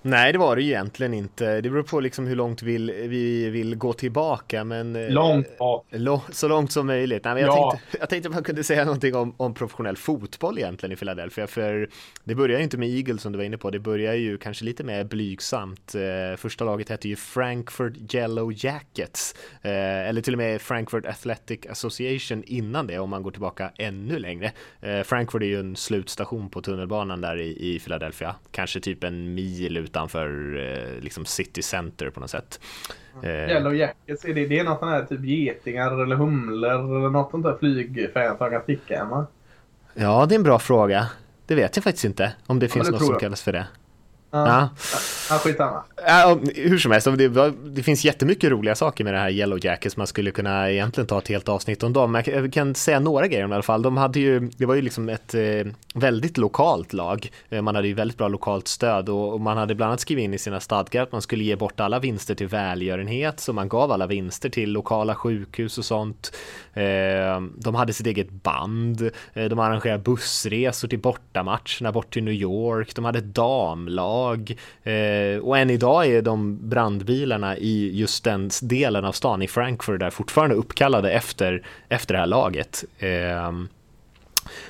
[0.02, 1.60] Nej, det var det egentligen inte.
[1.60, 4.96] Det beror på liksom hur långt vill, vi vill gå tillbaka, men...
[4.96, 5.86] Eh, långt bak.
[6.30, 7.24] så långt som möjligt.
[7.24, 7.70] Nej, men jag, ja.
[7.70, 11.46] tänkte, jag tänkte att man kunde säga någonting om, om professionell fotboll egentligen i Philadelphia,
[11.46, 11.88] för
[12.24, 14.64] det börjar ju inte med Eagles som du var inne på, det börjar ju kanske
[14.64, 15.94] lite mer blygsamt.
[15.94, 19.70] Eh, första laget hette ju Frankfurt Yellow Jackets, eh,
[20.08, 24.52] eller till och med Frankfurt Athletic Association innan det, om man går tillbaka ännu längre.
[25.04, 29.76] Frankfurt är ju en slutstation på tunnelbanan där i, i Philadelphia, kanske typ en mil
[29.76, 32.60] ut utanför eh, liksom city center på något sätt.
[33.22, 37.30] Yellow Jackets, är det, det är något sånt här typ getingar eller humlor eller något
[37.30, 39.26] sånt där flygfän som kan sticka hemma?
[39.94, 41.06] Ja, det är en bra fråga.
[41.46, 43.66] Det vet jag faktiskt inte om det ja, finns det något som kallas för det.
[44.30, 44.68] Ja,
[45.30, 45.38] ja.
[45.38, 45.82] skitsamma.
[46.06, 49.96] Ja, hur som helst, det, det finns jättemycket roliga saker med det här Yellow Jackets.
[49.96, 52.22] Man skulle kunna egentligen ta ett helt avsnitt om dem.
[52.26, 53.82] Jag kan säga några grejer om i alla fall.
[53.82, 55.40] De hade ju, det var ju liksom ett eh,
[55.94, 57.30] väldigt lokalt lag.
[57.48, 60.34] Eh, man hade ju väldigt bra lokalt stöd och, man hade bland annat skrivit in
[60.34, 63.40] i sina stadgar att man skulle ge bort alla vinster till välgörenhet.
[63.40, 66.36] Så man gav alla vinster till lokala sjukhus och sånt.
[66.72, 66.82] Eh,
[67.56, 69.10] de hade sitt eget band.
[69.34, 72.94] De arrangerade bussresor till bortamatcherna bort till New York.
[72.94, 74.19] De hade ett damlag.
[74.82, 79.48] Eh, och än idag idag är de brandbilarna i just den delen av stan i
[79.48, 82.84] Frankfurt där fortfarande uppkallade efter, efter det här laget.
[82.98, 83.52] Eh,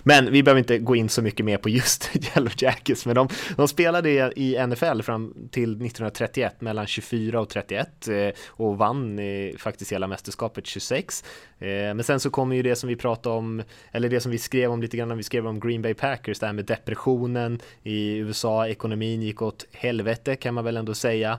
[0.03, 3.29] men vi behöver inte gå in så mycket mer på just Yellow Jackets, men de,
[3.57, 8.15] de spelade i NFL fram till 1931 mellan 24 och 31 eh,
[8.49, 11.25] och vann eh, faktiskt hela mästerskapet 26.
[11.59, 14.39] Eh, men sen så kommer ju det som vi pratade om, eller det som vi
[14.39, 17.61] skrev om lite grann när vi skrev om Green Bay Packers, det här med depressionen
[17.83, 21.39] i USA, ekonomin gick åt helvete kan man väl ändå säga.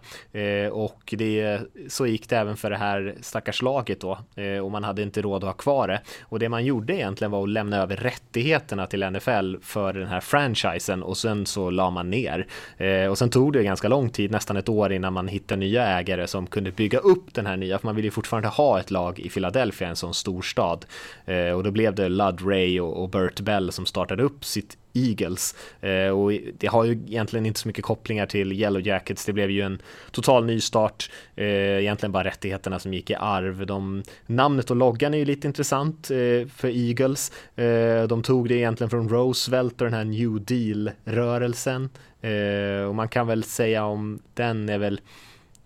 [0.72, 4.20] Och det, så gick det även för det här stackars laget då
[4.64, 6.02] och man hade inte råd att ha kvar det.
[6.22, 10.08] Och det man gjorde egentligen var att lämna över rätt rättigheterna till NFL för den
[10.08, 12.48] här franchisen och sen så la man ner.
[12.78, 16.00] Eh, och sen tog det ganska lång tid, nästan ett år innan man hittade nya
[16.00, 18.92] ägare som kunde bygga upp den här nya, för man vill ju fortfarande ha ett
[18.92, 20.86] lag i Philadelphia, en sån stor stad.
[21.26, 24.78] Eh, och då blev det Lud Ray och, och Burt Bell som startade upp sitt
[24.94, 25.56] Eagles.
[25.82, 29.26] Eh, och det har ju egentligen inte så mycket kopplingar till Yellow Jackets.
[29.26, 31.10] Det blev ju en total nystart.
[31.36, 33.66] Eh, egentligen bara rättigheterna som gick i arv.
[33.66, 37.32] De, namnet och loggan är ju lite intressant eh, för Eagles.
[37.56, 41.90] Eh, de tog det egentligen från Roosevelt och den här New Deal-rörelsen.
[42.22, 45.02] Eh, och man kan väl säga om den är väl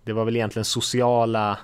[0.05, 1.57] det var väl egentligen sociala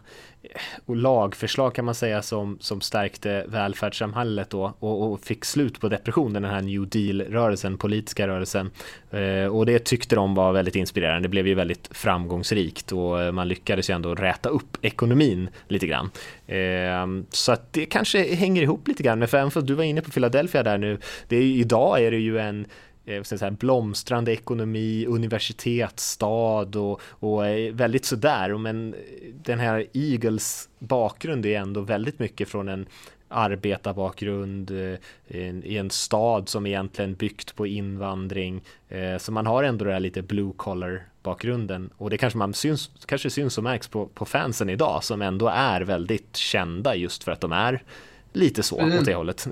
[0.86, 5.90] och lagförslag kan man säga som, som stärkte välfärdssamhället då och, och fick slut på
[5.90, 8.72] depressionen, den här New Deal-rörelsen, politiska rörelsen.
[9.12, 11.22] Eh, och det tyckte de var väldigt inspirerande.
[11.22, 15.88] Det blev ju väldigt framgångsrikt och eh, man lyckades ju ändå räta upp ekonomin lite
[15.88, 16.10] grann.
[16.48, 19.20] Eh, så att det kanske hänger ihop lite grann.
[19.20, 22.12] Men för även för du var inne på Philadelphia där nu, det är, idag är
[22.12, 22.66] det ju en
[23.06, 28.58] Eh, så här, blomstrande ekonomi, universitetsstad och, och eh, väldigt sådär.
[28.58, 29.00] Men eh,
[29.44, 32.86] den här Eagles bakgrund är ändå väldigt mycket från en
[33.28, 38.62] arbetarbakgrund eh, i en stad som egentligen byggt på invandring.
[39.20, 42.92] Så man har ändå det här lite blue collar bakgrunden och det kanske man syns,
[43.06, 47.32] kanske syns och märks på, på fansen idag som ändå är väldigt kända just för
[47.32, 47.84] att de är
[48.34, 49.00] Lite så Svin.
[49.00, 49.48] åt det hållet.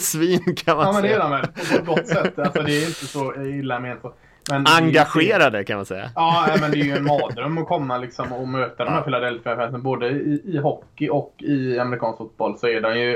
[0.00, 0.94] Svin kan man säga.
[0.94, 2.38] Ja men det är de väl på ett gott sätt.
[2.38, 4.18] Alltså det är inte så illa menat.
[4.50, 6.10] Men Engagerade kan man säga.
[6.14, 9.56] Ja men det är ju en mardröm att komma liksom och möta de här Philadelphia
[9.56, 9.82] fansen.
[9.82, 13.14] Både i, i hockey och i amerikansk fotboll så är de ju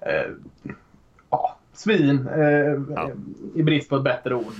[0.00, 0.30] eh,
[1.30, 3.10] ja, svin eh, ja.
[3.54, 4.52] i brist på ett bättre ord.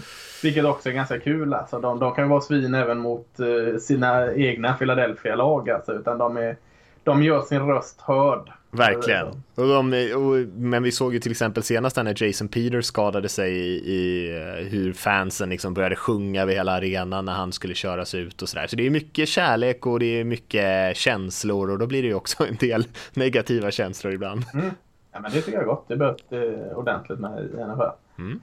[0.43, 1.55] Vilket också är ganska kul.
[1.55, 5.71] Alltså, de, de kan ju vara svin även mot eh, sina egna Philadelphia-lag.
[5.71, 6.57] Alltså, utan de, är,
[7.05, 8.51] de gör sin röst hörd.
[8.77, 9.27] Verkligen.
[9.55, 13.53] Och de, och, men vi såg ju till exempel senast när Jason Peters skadade sig
[13.53, 18.15] i, i eh, hur fansen liksom började sjunga över hela arenan när han skulle köras
[18.15, 18.67] ut och sådär.
[18.67, 22.15] Så det är mycket kärlek och det är mycket känslor och då blir det ju
[22.15, 24.43] också en del negativa känslor ibland.
[24.55, 24.71] Mm.
[25.13, 25.85] Ja, men det tycker jag är gott.
[25.89, 27.83] Det behövs eh, ordentligt med i NFL.
[28.19, 28.41] Mm.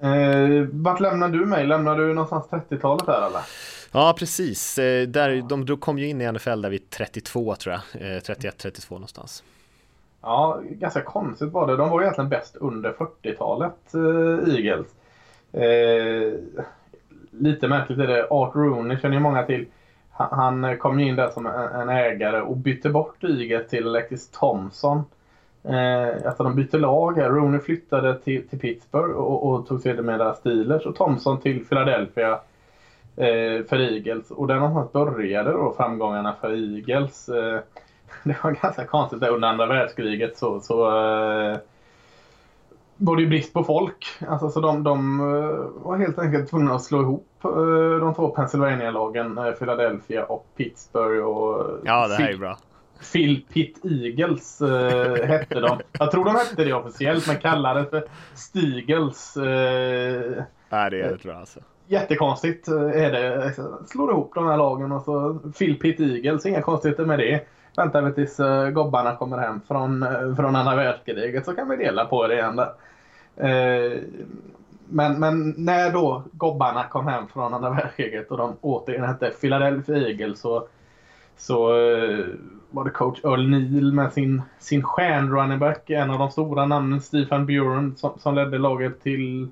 [0.00, 1.66] Eh, vart lämnar du mig?
[1.66, 3.42] Lämnar du någonstans 30-talet där eller?
[3.92, 4.78] Ja, precis.
[4.78, 8.02] Eh, där, de kom ju in i NFL där vid 32 tror jag.
[8.20, 9.42] 31-32 eh, någonstans.
[10.22, 11.76] Ja, ganska konstigt var det.
[11.76, 14.86] De var egentligen bäst under 40-talet, eh, Eagles.
[15.52, 16.32] Eh,
[17.30, 18.26] lite märkligt är det.
[18.30, 19.66] Art Rooney känner ju många till.
[20.10, 24.30] Han, han kom in där som en, en, ägare och bytte bort Eagles till Alexis
[24.30, 25.04] Thompson.
[25.64, 27.30] Eh, alltså de bytte lag här.
[27.30, 32.40] Rooney flyttade till, till Pittsburgh och, och tog sedermera Steelers och Thompson till Philadelphia
[33.68, 34.30] för Eagles.
[34.30, 37.28] Och där någonstans började då framgångarna för Eagles.
[37.28, 37.60] Eh,
[38.22, 41.58] det var ganska konstigt där under andra världskriget så, så eh,
[42.96, 44.06] var det ju brist på folk.
[44.28, 48.28] Alltså, så de, de eh, var helt enkelt tvungna att slå ihop eh, de två
[48.28, 51.24] Pennsylvania-lagen, eh, Philadelphia och Pittsburgh.
[51.24, 52.58] Och ja, det här är bra.
[53.12, 55.80] Phil Pitt Eagles äh, hette de.
[55.98, 58.04] Jag tror de hette det officiellt men kallades för
[58.34, 59.36] Stigels.
[59.36, 59.42] Äh,
[60.70, 63.54] Nej, det är det tror jag alltså jättekonstigt eh, är det.
[63.86, 67.46] Slår ihop de här lagen och så Phil Pitt Eagles, inga konstigheter med det.
[67.76, 71.76] Väntar vi tills eh, gobbarna kommer hem från, eh, från andra världskriget så kan vi
[71.76, 72.72] dela på det igen där.
[74.90, 79.96] Men, men när då gobbarna kom hem från andra världskriget och de återigen hette Philadelphia
[79.96, 80.66] Eagles så,
[81.36, 81.66] så
[82.70, 87.00] var det coach Earl Neal med sin, sin stjärn back, en av de stora namnen,
[87.00, 89.48] Stephen Buren, som, som ledde laget till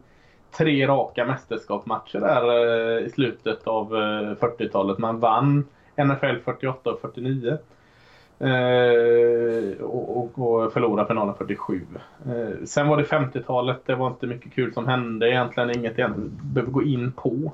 [0.51, 2.51] tre raka mästerskapsmatcher där
[2.99, 4.99] eh, i slutet av eh, 40-talet.
[4.99, 5.65] Man vann
[5.97, 7.59] NFL 48 och 49.
[8.39, 11.87] Eh, och, och förlorade finalen 47.
[12.27, 13.81] Eh, sen var det 50-talet.
[13.87, 15.79] Det var inte mycket kul som hände egentligen.
[15.79, 17.53] Inget jag behöver gå in på.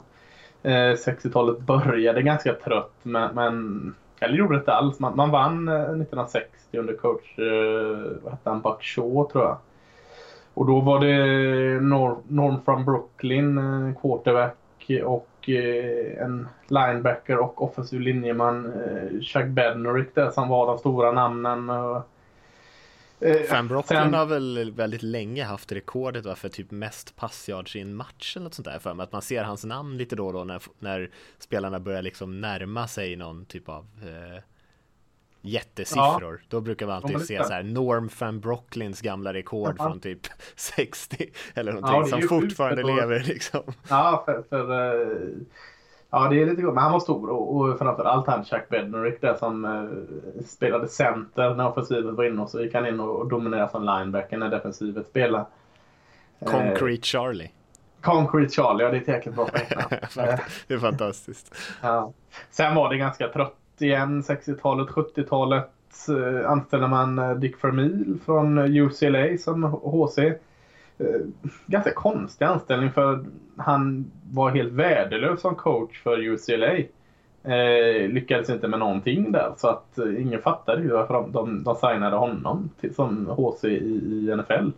[0.63, 5.01] Eh, 60-talet började ganska trött men, men eller gjorde det inte alls.
[5.01, 9.59] Man, man vann eh, 1960 under coach, eh, vad hette han, Buck Shaw tror jag.
[10.55, 14.57] Och då var det Norm, från Brooklyn, en quarterback
[15.05, 21.13] och eh, en linebacker och offensiv linjeman, eh, Chuck Bednarik där som var de stora
[21.13, 21.71] namnen.
[23.49, 24.15] Fan Brocklin sen...
[24.15, 28.45] har väl väldigt länge haft rekordet va, för typ mest passyards i en match eller
[28.45, 29.05] något sånt där för mig.
[29.05, 32.89] Att man ser hans namn lite då och då när, när spelarna börjar liksom närma
[32.89, 34.43] sig någon typ av eh,
[35.43, 36.41] jättesiffror.
[36.43, 36.47] Ja.
[36.49, 39.85] Då brukar man alltid se så här Norm van Brocklins gamla rekord ja.
[39.85, 40.21] från typ
[40.57, 43.63] 60 eller någonting ja, som fortfarande lever liksom.
[43.89, 45.37] Ja, för, för uh,
[46.11, 46.75] ja det är lite gott.
[46.75, 51.55] Men han var stor och, och framförallt han Chuck Bednarik där som uh, spelade center
[51.55, 54.49] när offensiven var inne och så gick han in och, och dominerade som linebacker när
[54.49, 55.47] defensivet spelade.
[56.41, 57.51] Concrete uh, Charlie.
[58.01, 59.49] Concrete Charlie, ja det är ett jäkligt bra
[60.67, 61.55] Det är fantastiskt.
[61.83, 62.13] Ja.
[62.51, 65.71] Sen var det ganska trött igen, 60-talet, 70-talet
[66.09, 70.19] eh, anställde man eh, Dick Vermeil från eh, UCLA som HC.
[71.67, 73.25] Ganska konstig anställning för
[73.57, 76.77] han var helt värdelös som coach för UCLA.
[77.45, 81.75] Eh, lyckades inte med någonting där så att ingen fattade ju varför de, de, de
[81.75, 84.71] signade honom till, som HC i, i NFL.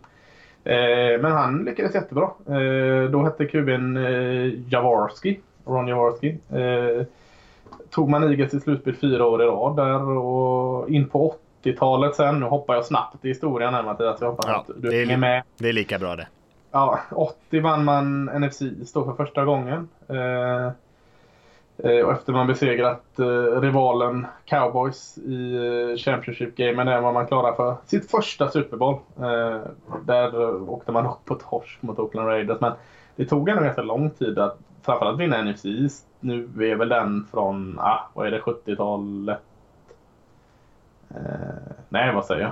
[0.65, 2.29] Eh, men han lyckades jättebra.
[2.47, 6.37] Eh, då hette kuben eh, Jaworski, Ron Jaworski
[7.95, 12.39] tog man Eagles i slutspel fyra år i rad där och in på 80-talet sen.
[12.39, 14.21] Nu hoppar jag snabbt i historien här Mattias.
[14.21, 15.43] Jag hoppas ja, att du är, med.
[15.57, 16.27] Det är lika bra det.
[16.71, 19.89] Ja, 80 vann man NFC stå för första gången.
[20.07, 20.65] Eh,
[21.91, 27.55] eh, och efter man besegrat eh, rivalen Cowboys i eh, Championship-gamen där var man klara
[27.55, 28.95] för sitt första Super Bowl.
[29.17, 29.59] Eh,
[30.05, 32.61] där åkte man upp på torsk mot Oakland Raiders.
[32.61, 32.73] Men
[33.15, 35.65] det tog ändå ganska lång tid att framförallt vinna NFC
[36.25, 39.39] nu är väl den från, ah, vad är det, 70-talet?
[41.09, 41.17] Eh,
[41.89, 42.51] nej, vad säger jag?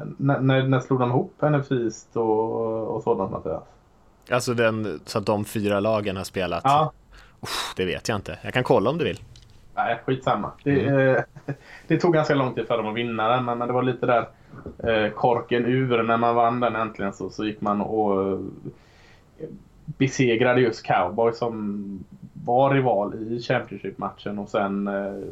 [0.00, 3.62] Eh, när, när, slog de ihop NFC East och, och sådant Mattias?
[4.30, 6.60] Alltså den, så att de fyra lagen har spelat?
[6.64, 6.92] Ja.
[7.40, 8.38] Uff, det vet jag inte.
[8.42, 9.20] Jag kan kolla om du vill.
[9.74, 10.50] Nej, skitsamma.
[10.64, 11.16] Det, mm.
[11.16, 11.22] eh,
[11.86, 14.06] det tog ganska lång tid för dem att vinna den, men, men det var lite
[14.06, 14.28] där
[14.78, 16.02] eh, korken ur.
[16.02, 18.38] När man vann den äntligen så, så gick man och eh,
[19.86, 22.04] besegrade just Cowboy som
[22.46, 25.28] var rival i Championship-matchen och sen eh,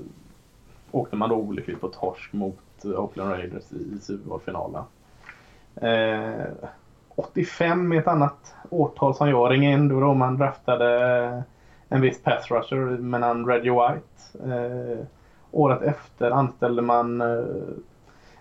[0.90, 4.82] åkte man då olyckligt på torsk mot eh, Oakland Raiders i, i Super Bowl-finalen.
[5.76, 6.46] Eh,
[7.14, 9.88] 85 är ett annat årtal som jag ringer in.
[9.88, 11.40] Då, då man draftade eh,
[11.88, 14.54] en viss pass rusher med namn Reggie White.
[14.54, 15.06] Eh,
[15.50, 17.44] året efter anställde man eh,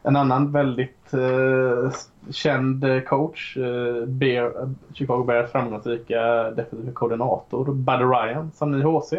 [0.04, 1.92] en annan väldigt eh,
[2.32, 9.14] känd eh, coach, eh, Bear, Chicago Bears framgångsrika defensiva koordinator, Bud Ryan, som ny HC.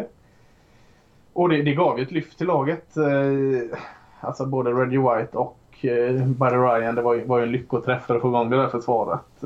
[1.33, 2.97] Och det, det gav ju ett lyft till laget.
[2.97, 3.77] Eh,
[4.19, 8.21] alltså både Reggie White och eh, Ryan, det var, var ju en lyckoträff för att
[8.21, 9.43] få igång det där försvaret.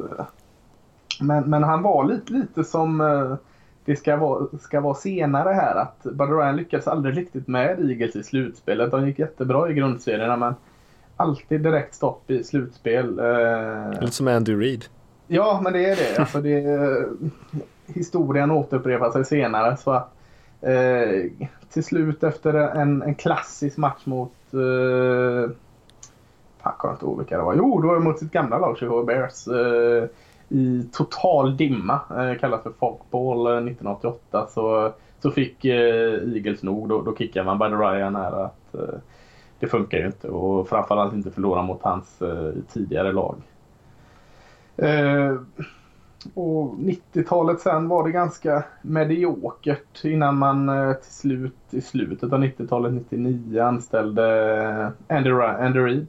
[1.22, 3.36] Men, men han var lite, lite som eh,
[3.86, 8.16] det ska vara, ska vara senare här att Bud Ryan lyckades aldrig riktigt med Eagles
[8.16, 8.92] i slutspelet.
[8.92, 10.56] De gick jättebra i grundserierna men
[11.20, 13.20] alltid direkt stopp i slutspel.
[13.20, 14.86] Eh, Lite som Andy Reid.
[15.28, 16.20] Ja, men det är det.
[16.20, 16.64] Alltså det
[17.94, 19.78] historien återupprepar sig senare.
[19.78, 20.14] Så att,
[20.62, 21.32] eh,
[21.70, 24.34] till slut efter en, en klassisk match mot...
[24.54, 25.52] Eh,
[26.64, 27.56] jag kommer inte ihåg vilka det var.
[27.56, 29.48] Jo, det var mot sitt gamla lag, Chicago Bears.
[29.48, 30.04] Eh,
[30.50, 34.48] I total dimma, eh, kallas för Folkball eh, 1988.
[34.50, 36.90] Så, så fick eh, Eagles nog.
[36.90, 39.00] Då, då kickade man Buddy Ryan nära att eh,
[39.60, 43.36] det funkar ju inte och framförallt inte förlora mot hans eh, tidigare lag.
[44.78, 45.36] Eh,
[46.34, 52.44] och 90-talet sen var det ganska mediokert innan man eh, till slut i slutet av
[52.44, 54.56] 90-talet, 99, anställde
[55.08, 56.08] eh, Andy, Andy Reid.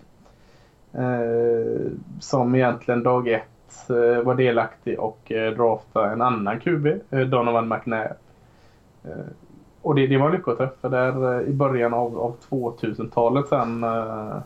[0.93, 7.21] Eh, som egentligen dag ett eh, var delaktig och eh, draftade en annan QB, eh,
[7.21, 8.17] Donovan McNabb
[9.05, 9.11] eh,
[9.83, 14.37] och det, det var lyckoträff för där eh, i början av, av 2000-talet sen eh,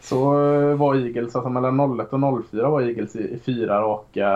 [0.00, 4.28] så eh, var Eagles, alltså mellan 01 och 04 var Eagles i, i fyra raka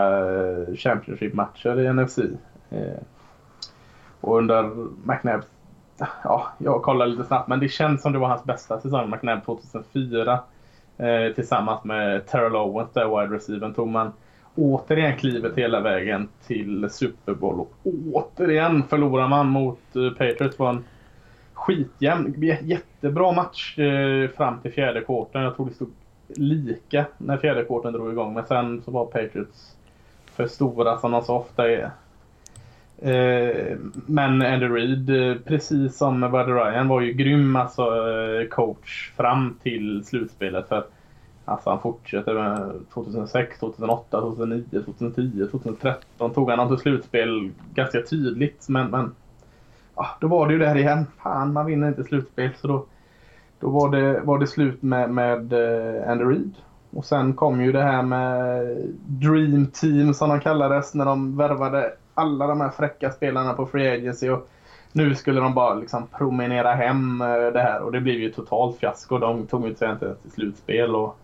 [0.77, 2.19] Championship-matcher i NFC.
[4.21, 4.71] Och under
[5.05, 5.41] McNabb,
[6.25, 9.45] ja, jag kollade lite snabbt, men det känns som det var hans bästa säsong, McNabb
[9.45, 10.41] 2004.
[11.35, 14.13] tillsammans med Terrell Owens, där wide receiver tog man
[14.55, 17.73] återigen klivet hela vägen till Super Bowl och
[18.13, 20.19] återigen förlorar man mot Patriots.
[20.19, 20.59] Patriots.
[20.59, 20.85] var en
[21.53, 25.43] skitjämn, jättebra match eh, fram till fjärde kvarten.
[25.43, 25.91] Jag tror det stod
[26.29, 28.35] lika när fjärde kvarten drog igång.
[28.35, 29.77] Men sen så var Patriots
[30.35, 31.91] för stora som de så ofta är.
[33.03, 33.77] Eh,
[34.07, 35.11] men Andy Reid,
[35.45, 37.85] precis som Buddy Ryan, var ju grym alltså,
[38.51, 40.69] coach fram till slutspelet.
[40.69, 40.85] För
[41.45, 48.03] Alltså han fortsätter med 2006, 2008, 2009, 2010, 2013 tog han dem till slutspel ganska
[48.03, 48.69] tydligt.
[48.69, 49.15] Men, men
[49.97, 51.07] ja, då var det ju där igen.
[51.23, 52.51] Fan, man vinner inte slutspel.
[52.61, 52.85] Så då,
[53.61, 56.55] då var, det, var det slut med, med uh, Andy Reid.
[56.91, 58.77] och sen kom ju det här med
[59.07, 63.89] Dream Team som de kallades när de värvade alla de här fräcka spelarna på Free
[63.89, 64.29] Agency.
[64.29, 64.49] Och
[64.93, 68.79] nu skulle de bara liksom promenera hem eh, det här och det blev ju totalt
[68.79, 69.19] fiasko.
[69.19, 70.95] De tog sig inte ens till slutspel.
[70.95, 71.19] Och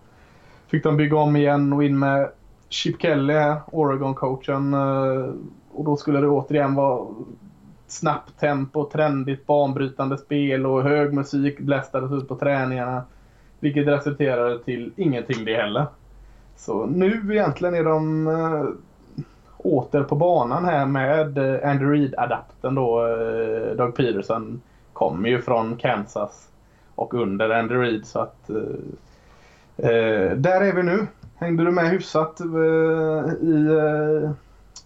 [0.68, 2.30] fick de bygga om igen och in med
[2.68, 4.74] Chip Kelly här, Oregon-coachen.
[4.74, 5.34] Eh,
[5.72, 7.06] och då skulle det återigen vara
[7.86, 13.02] snabbt tempo, trendigt, banbrytande spel och hög musik blästades ut på träningarna.
[13.60, 15.86] Vilket resulterade till ingenting det heller.
[16.56, 18.64] Så nu egentligen är de eh,
[19.58, 23.02] åter på banan här med eh, Andy Reid-adapten då.
[23.76, 24.60] Doug Peterson
[24.92, 26.48] kommer ju från Kansas
[26.94, 28.50] och under Andy Reid så att
[30.36, 31.06] där är vi nu.
[31.36, 32.44] Hängde du med hyfsat i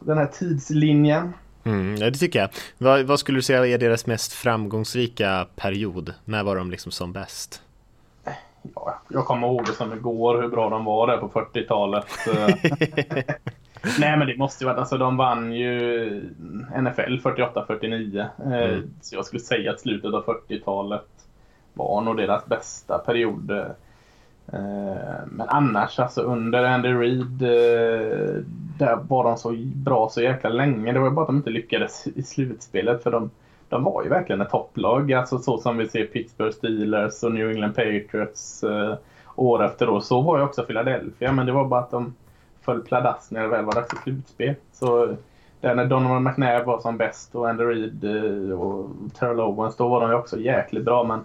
[0.00, 1.32] den här tidslinjen?
[1.64, 2.48] Mm, ja, det tycker jag.
[2.78, 6.14] Vad, vad, skulle du säga är deras mest framgångsrika period?
[6.24, 7.62] När var de liksom som bäst?
[8.74, 12.06] Ja, jag kommer ihåg det som igår hur bra de var där på 40-talet.
[13.98, 16.10] Nej men det måste ju varit, alltså de vann ju
[16.80, 18.18] NFL 48-49.
[18.18, 18.90] Eh, mm.
[19.00, 21.08] Så jag skulle säga att slutet av 40-talet
[21.74, 23.50] var nog deras bästa period.
[24.52, 28.42] Eh, men annars alltså under Andy Reid eh,
[28.78, 30.92] där var de så bra så jäkla länge.
[30.92, 33.30] Det var ju bara att de inte lyckades i slutspelet för de,
[33.68, 35.12] de var ju verkligen ett topplag.
[35.12, 38.94] Alltså så som vi ser Pittsburgh Steelers och New England Patriots eh,
[39.36, 40.00] år efter år.
[40.00, 42.14] Så var ju också Philadelphia men det var bara att de
[42.60, 44.54] föll pladask när det väl var dags för slutspel.
[44.72, 45.16] Så
[45.60, 48.04] där när Donovan McNabb var som bäst och Andy Reid
[48.52, 51.24] och Terrell Owens då var de ju också jäkligt bra men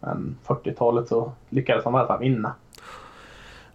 [0.00, 2.54] men 40-talet så lyckades han i alla fall vinna.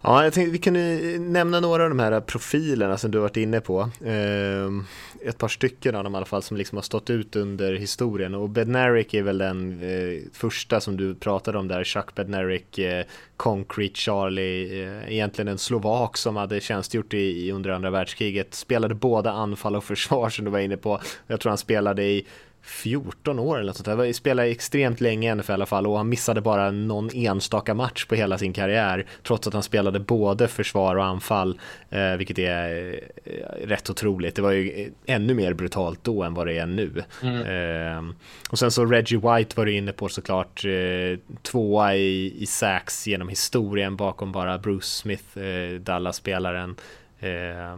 [0.08, 3.60] Ja, jag tänkte vi kunde nämna några av de här profilerna som du varit inne
[3.60, 3.90] på.
[4.04, 4.84] Ehm,
[5.24, 8.34] ett par stycken av dem i alla fall som liksom har stått ut under historien
[8.34, 13.04] och Bednarik är väl den eh, första som du pratade om där, Chuck Bednarik, eh,
[13.36, 19.32] Concrete Charlie, eh, egentligen en slovak som hade tjänstgjort i, under andra världskriget, spelade båda
[19.32, 21.00] anfall och försvar som du var inne på.
[21.26, 22.26] Jag tror han spelade i
[22.66, 24.12] 14 år eller något sånt där.
[24.12, 28.04] Spelade extremt länge i NFL i alla fall och han missade bara någon enstaka match
[28.04, 31.60] på hela sin karriär trots att han spelade både försvar och anfall,
[31.90, 34.36] eh, vilket är eh, rätt otroligt.
[34.36, 37.02] Det var ju ännu mer brutalt då än vad det är nu.
[37.22, 37.42] Mm.
[37.42, 38.14] Eh,
[38.50, 43.06] och sen så Reggie White var du inne på såklart, eh, tvåa i, i sacks
[43.06, 46.76] genom historien bakom bara Bruce Smith, eh, Dallas-spelaren.
[47.20, 47.76] Eh,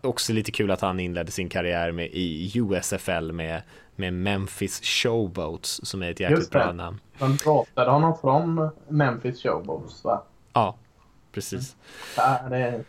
[0.00, 3.62] också lite kul att han inledde sin karriär med, i USFL med
[3.96, 7.00] med Memphis Showboats som är ett jäkligt bra namn.
[7.18, 10.22] De pratade honom från Memphis Showboats va?
[10.52, 10.76] Ja,
[11.32, 11.76] precis.
[12.16, 12.84] Ja, det är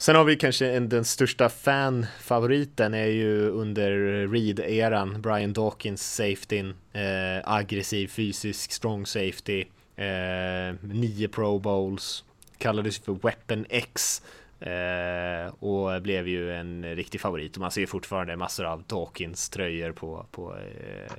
[0.00, 3.90] Sen har vi kanske en, den största fanfavoriten är ju under
[4.26, 6.60] Reed-eran, Brian Dawkins safety,
[6.92, 9.64] eh, aggressiv, fysisk, strong safety,
[9.96, 12.24] eh, nio pro bowls,
[12.58, 14.22] kallades för Weapon X
[14.60, 17.56] Eh, och blev ju en riktig favorit.
[17.56, 21.12] Och man ser fortfarande massor av Dawkins tröjor på, på eh,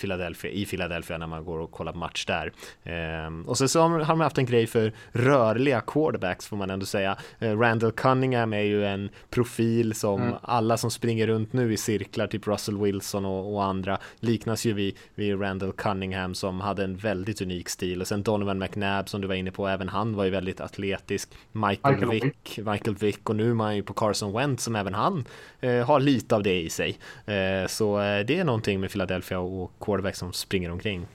[0.00, 2.52] Philadelphia, i Philadelphia när man går och kollar match där.
[2.82, 6.86] Eh, och sen så har de haft en grej för rörliga quarterbacks får man ändå
[6.86, 7.16] säga.
[7.38, 10.34] Eh, Randall Cunningham är ju en profil som mm.
[10.42, 14.72] alla som springer runt nu i cirklar, typ Russell Wilson och, och, andra, liknas ju
[14.72, 18.00] vid, vid Randall Cunningham som hade en väldigt unik stil.
[18.00, 21.30] Och sen Donovan McNabb som du var inne på, även han var ju väldigt atletisk.
[21.52, 24.76] Michael, Michael Vick, Vick, Michael Vick och nu är man ju på Carson Wentz som
[24.76, 25.24] även han
[25.60, 26.98] eh, har lite av det i sig.
[27.26, 31.06] Eh, så eh, det är någonting med Philadelphia och quarterback som springer omkring.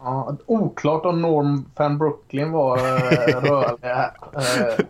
[0.00, 2.82] Ja, oklart om Norm van Brooklyn var äh,
[3.42, 4.10] rörlig här.
[4.38, 4.84] Äh,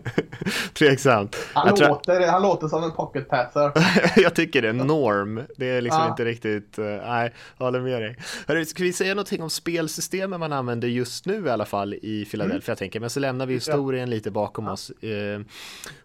[0.73, 1.35] Tveksamt.
[1.53, 1.87] Han, tror...
[1.87, 3.71] låter, han låter som en pocket passer.
[4.21, 4.73] jag tycker det.
[4.73, 5.41] Norm.
[5.57, 6.09] Det är liksom ja.
[6.09, 6.79] inte riktigt...
[6.79, 8.17] Uh, nej, jag håller med dig.
[8.47, 12.25] Hörru, ska vi säga någonting om spelsystemen man använder just nu i alla fall i
[12.31, 12.73] Philadelphia?
[12.73, 12.77] Mm.
[12.77, 14.71] Tänker, men så lämnar vi historien lite bakom ja.
[14.71, 14.91] oss.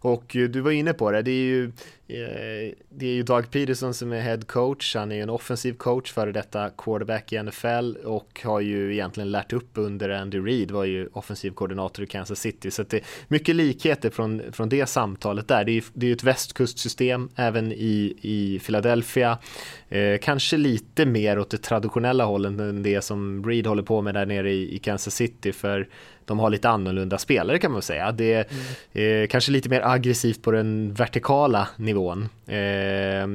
[0.01, 1.23] Och du var inne på det.
[1.23, 1.73] Det är ju
[2.04, 5.31] Eh, Eh, det är ju Doug Peterson som är head coach, han är ju en
[5.31, 10.39] offensiv coach före detta quarterback i NFL och har ju egentligen lärt upp under Andy
[10.39, 14.69] Reid, var ju offensiv koordinator i Kansas City, så det är mycket likheter från, från
[14.69, 15.65] det samtalet där.
[15.65, 19.39] Det är ju det är ett västkustsystem även i, i Philadelphia,
[19.89, 24.15] eh, kanske lite mer åt det traditionella hållet än det som Reid håller på med
[24.15, 25.89] där nere i, i Kansas City, för
[26.27, 28.13] de har lite annorlunda spelare kan man säga.
[28.13, 28.47] Det är
[28.95, 29.29] mm.
[29.29, 32.29] kanske lite mer aggressivt på den vertikala nivån.
[32.47, 33.27] Eh,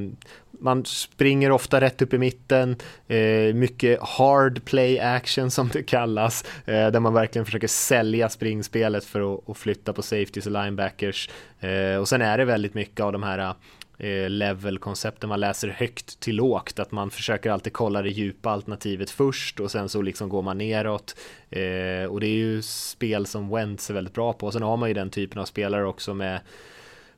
[0.62, 2.76] man springer ofta rätt upp i mitten,
[3.08, 9.06] eh, mycket hard play action som det kallas, eh, där man verkligen försöker sälja springspelet
[9.06, 11.30] för att, flytta på safeties och linebackers.
[11.60, 13.54] Eh, och sen är det väldigt mycket av de här
[14.00, 19.10] Eh, level-koncepten man läser högt till lågt, att man försöker alltid kolla det djupa alternativet
[19.10, 21.16] först och sen så liksom går man neråt.
[21.50, 24.46] Eh, och det är ju spel som Wentz är väldigt bra på.
[24.46, 26.40] Och sen har man ju den typen av spelare också med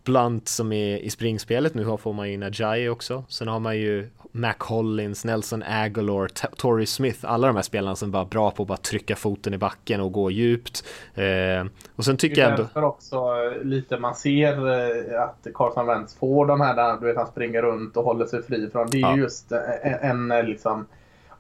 [0.04, 3.24] Blunt som är i springspelet, nu får man in Ajayi också.
[3.30, 8.12] Sen har man ju Mac Hollins, Nelson Aguilar, Torrey Smith, alla de här spelarna som
[8.12, 10.84] bara är bra på att bara trycka foten i backen och gå djupt.
[11.16, 11.66] Eh,
[11.96, 12.88] och sen tycker jag ändå...
[12.88, 17.18] Också eh, lite man ser eh, att Carson Wentz får de här där du vet
[17.18, 18.88] han springer runt och håller sig fri från.
[18.92, 19.18] Det är ja.
[19.18, 20.86] just en, en liksom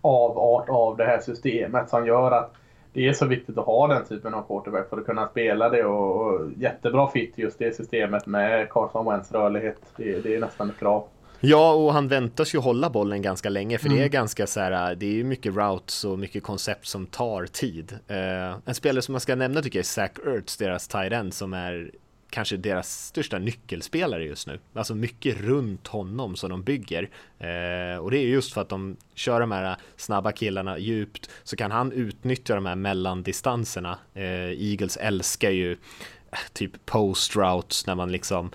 [0.01, 2.53] avart av det här systemet som gör att
[2.93, 5.83] det är så viktigt att ha den typen av quarterback för att kunna spela det
[5.83, 9.81] och, och jättebra fit just det systemet med Carson Wentz rörlighet.
[9.95, 11.03] Det, det är nästan ett krav.
[11.43, 13.97] Ja, och han väntas ju hålla bollen ganska länge för mm.
[13.97, 17.45] det är ganska så här, det är ju mycket routes och mycket koncept som tar
[17.45, 17.91] tid.
[18.11, 21.33] Uh, en spelare som man ska nämna tycker jag är Zach Ertz, deras tight end
[21.33, 21.91] som är
[22.31, 24.59] kanske deras största nyckelspelare just nu.
[24.73, 27.09] Alltså mycket runt honom som de bygger.
[27.39, 31.55] Eh, och det är just för att de kör de här snabba killarna djupt så
[31.55, 33.99] kan han utnyttja de här mellandistanserna.
[34.13, 38.51] Eh, Eagles älskar ju eh, typ post routes när man liksom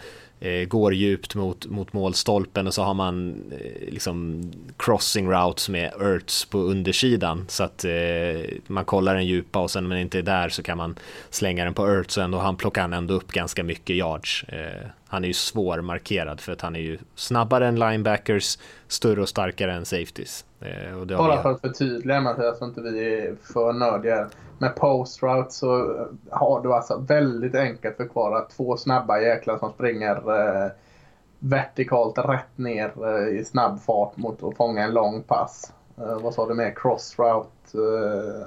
[0.69, 6.45] går djupt mot, mot målstolpen och så har man eh, liksom crossing routes med Ertz
[6.45, 7.91] på undersidan så att eh,
[8.67, 10.99] man kollar den djupa och sen när man inte är där så kan man
[11.31, 14.45] slänga den på Ertz och ändå han plockar han ändå upp ganska mycket yards.
[14.49, 18.59] Eh, han är ju svårmarkerad för att han är ju snabbare än linebackers,
[18.89, 20.45] större och starkare än safeties.
[20.61, 24.29] Eh, och Bara för att förtydliga Mattias, så inte vi är för nördiga.
[24.59, 25.97] Med post route så
[26.31, 30.71] har du alltså väldigt enkelt förklarat två snabba jäklar som springer eh,
[31.39, 35.73] vertikalt rätt ner eh, i snabb fart mot att fånga en lång pass.
[35.99, 36.75] Eh, vad sa du mer?
[36.77, 37.79] Cross route?
[37.79, 38.47] Uh...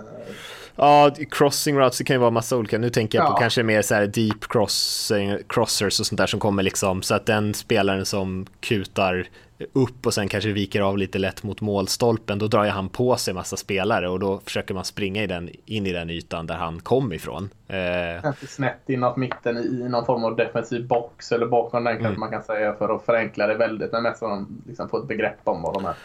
[0.75, 2.77] Ja, crossing routes det kan ju vara massa olika.
[2.77, 3.31] Nu tänker jag ja.
[3.31, 7.15] på kanske mer så här deep crossing, crossers och sånt där som kommer liksom så
[7.15, 9.27] att den spelaren som kutar
[9.73, 13.17] upp och sen kanske viker av lite lätt mot målstolpen, då drar ju han på
[13.17, 16.55] sig massa spelare och då försöker man springa i den, in i den ytan där
[16.55, 17.49] han kom ifrån.
[17.67, 18.33] Eh...
[18.47, 22.19] Snett inåt mitten i någon form av defensiv box eller bakom den kanske mm.
[22.19, 25.07] man kan säga för att förenkla det väldigt, men mest så de liksom får ett
[25.07, 25.95] begrepp om vad de är.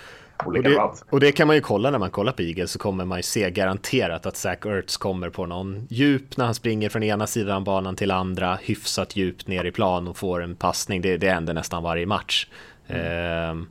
[0.44, 0.80] Och det,
[1.10, 3.22] och det, kan man ju kolla när man kollar på Eagles så kommer man ju
[3.22, 7.64] se garanterat att Zach Ertz kommer på någon djup när han springer från ena sidan
[7.64, 11.00] banan till andra hyfsat djupt ner i plan och får en passning.
[11.00, 12.46] Det, det händer nästan varje match.
[12.88, 13.02] Mm.
[13.06, 13.66] Ehm,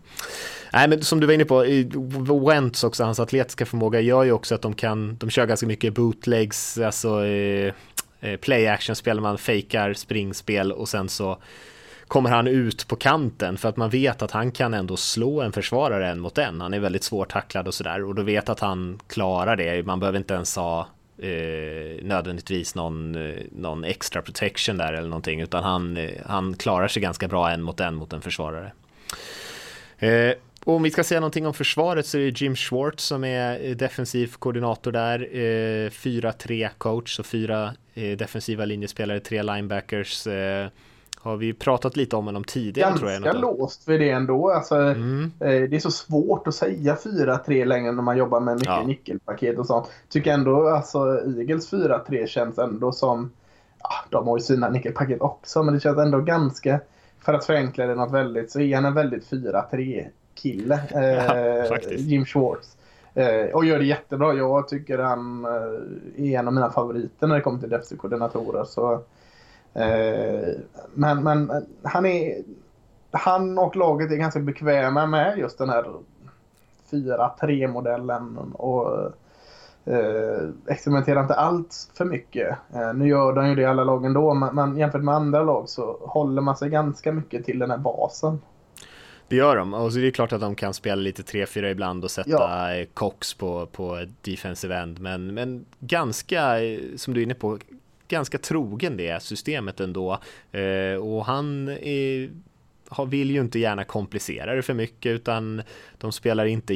[0.74, 1.60] nej men som du var inne på,
[2.48, 5.94] Wentz också, hans atletiska förmåga gör ju också att de kan, de kör ganska mycket
[5.94, 7.74] bootlegs, alltså eh,
[8.22, 11.38] eh, play action spel, man fejkar springspel och sen så
[12.08, 15.52] kommer han ut på kanten för att man vet att han kan ändå slå en
[15.52, 16.62] försvarare en mot en.
[16.62, 19.86] Han är väldigt svårtacklad och sådär och då vet att han klarar det.
[19.86, 20.88] Man behöver inte ens ha
[21.18, 26.88] eh, nödvändigtvis någon, eh, någon extra protection där eller någonting utan han, eh, han klarar
[26.88, 28.72] sig ganska bra en mot en mot en försvarare.
[29.98, 30.34] Eh,
[30.66, 33.76] och om vi ska säga någonting om försvaret så är det Jim Schwartz som är
[33.76, 35.20] defensiv koordinator där.
[35.20, 40.28] Eh, 4-3 coach, så fyra eh, defensiva linjespelare, tre linebackers.
[40.28, 40.68] Eh,
[41.24, 43.24] har vi pratat lite om honom tidigare Ganska tror jag.
[43.24, 44.50] Ganska låst vid det ändå.
[44.52, 45.32] Alltså, mm.
[45.40, 48.84] eh, det är så svårt att säga 4-3 längre när man jobbar med mycket ja.
[48.88, 49.92] nyckelpaket och sånt.
[50.10, 51.00] Tycker ändå alltså
[51.40, 53.32] Eagles 4-3 känns ändå som,
[53.80, 56.80] ja, de har ju sina nyckelpaket också, men det känns ändå ganska,
[57.24, 60.80] för att förenkla det något väldigt, så är han en väldigt 4-3 kille.
[60.92, 61.26] Eh,
[61.66, 62.78] ja, Jim Schwartz.
[63.14, 64.34] Eh, och gör det jättebra.
[64.34, 68.64] Jag tycker han eh, är en av mina favoriter när det kommer till defensiv-koordinatorer.
[68.64, 69.04] Så
[69.74, 70.54] Eh,
[70.94, 72.44] men, men han, är,
[73.12, 75.86] han och laget är ganska bekväma med just den här
[76.92, 79.12] 4-3-modellen och eh,
[80.68, 82.58] experimenterar inte allt för mycket.
[82.74, 85.44] Eh, nu gör de ju det i alla lag ändå, men, men jämfört med andra
[85.44, 88.42] lag så håller man sig ganska mycket till den här basen.
[89.28, 92.04] Det gör de, och så är det klart att de kan spela lite 3-4 ibland
[92.04, 92.86] och sätta ja.
[92.94, 96.58] Cox på, på defensive end, men, men ganska,
[96.96, 97.58] som du är inne på,
[98.08, 100.20] ganska trogen det systemet ändå.
[100.52, 102.30] Eh, och han är
[103.08, 105.62] vill ju inte gärna komplicera det för mycket utan
[105.98, 106.74] de spelar inte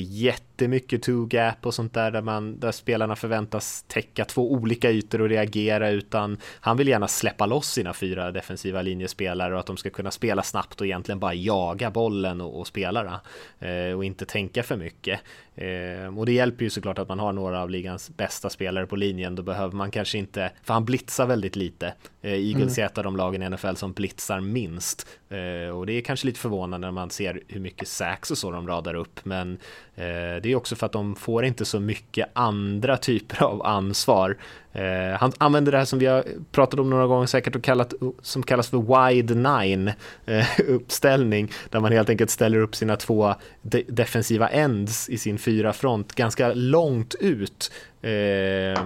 [0.57, 5.29] jättemycket two-gap och sånt där där, man, där spelarna förväntas täcka två olika ytor och
[5.29, 9.89] reagera utan han vill gärna släppa loss sina fyra defensiva linjespelare och att de ska
[9.89, 13.21] kunna spela snabbt och egentligen bara jaga bollen och, och spelarna
[13.59, 15.19] eh, och inte tänka för mycket.
[15.57, 18.95] Eh, och det hjälper ju såklart att man har några av ligans bästa spelare på
[18.95, 19.35] linjen.
[19.35, 21.93] Då behöver man kanske inte, för han blitzar väldigt lite.
[22.21, 22.83] Eh, Eagles mm.
[22.83, 25.07] är ett av de lagen i NFL som blitzar minst.
[25.29, 28.51] Eh, och det är kanske lite förvånande när man ser hur mycket sax och så
[28.51, 29.57] de radar upp, men
[29.95, 34.37] eh, det är också för att de får inte så mycket andra typer av ansvar.
[34.73, 37.93] Eh, han använder det här som vi har pratat om några gånger säkert och kallat,
[38.21, 39.91] som kallas för wide nine
[40.25, 45.37] eh, uppställning, där man helt enkelt ställer upp sina två de defensiva ends i sin
[45.37, 47.71] fyra front ganska långt ut.
[48.01, 48.83] Eh,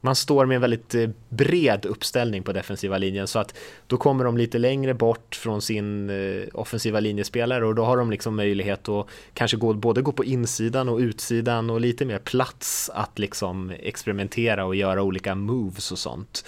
[0.00, 3.54] man står med en väldigt eh, bred uppställning på defensiva linjen så att
[3.86, 8.10] då kommer de lite längre bort från sin eh, offensiva linjespelare och då har de
[8.10, 12.90] liksom möjlighet att kanske gå, både gå på insidan och utsidan och lite mer plats
[12.94, 16.44] att liksom experimentera och göra olika moves och sånt.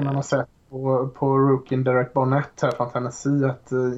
[0.00, 3.92] Man har sett på, på rookien Derek Barnett här från Tennessee att uh,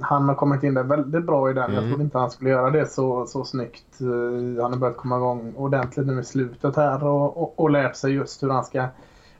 [0.00, 1.64] han har kommit in där väldigt bra i den.
[1.64, 1.74] Mm.
[1.74, 4.00] Jag trodde inte han skulle göra det så, så snyggt.
[4.00, 7.96] Uh, han har börjat komma igång ordentligt nu i slutet här och, och, och lärt
[7.96, 8.86] sig just hur han ska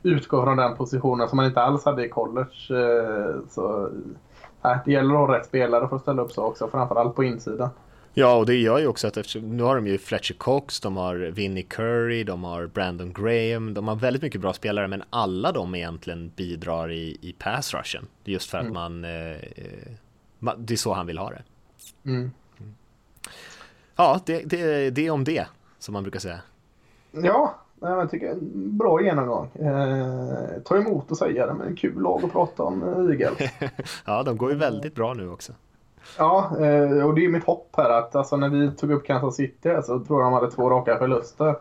[0.03, 2.71] utgå från den positionen som han inte alls hade i college.
[2.71, 3.89] Uh, så,
[4.85, 7.69] det gäller att ha rätt spelare för att ställa upp så också, framförallt på insidan.
[8.15, 10.97] Ja, och det gör ju också att eftersom, nu har de ju Fletcher Cox, de
[10.97, 15.51] har Vinnie Curry, de har Brandon Graham, de har väldigt mycket bra spelare, men alla
[15.51, 18.07] de egentligen bidrar i, i pass rushen.
[18.23, 18.73] Just för att mm.
[18.73, 21.43] man, eh, det är så han vill ha det.
[22.05, 22.31] Mm.
[23.95, 25.47] Ja, det, det, det är om det,
[25.79, 26.41] som man brukar säga.
[27.11, 28.35] Ja, jag tycker
[28.69, 29.49] bra genomgång.
[29.55, 33.51] Eh, tar emot att säga det, men kul lag att prata om eh, Eagles.
[34.05, 35.53] ja, de går ju väldigt bra nu också.
[36.17, 39.35] Ja, eh, och det är mitt hopp här att alltså, när vi tog upp Kansas
[39.35, 41.55] City så tror jag de hade två raka förluster.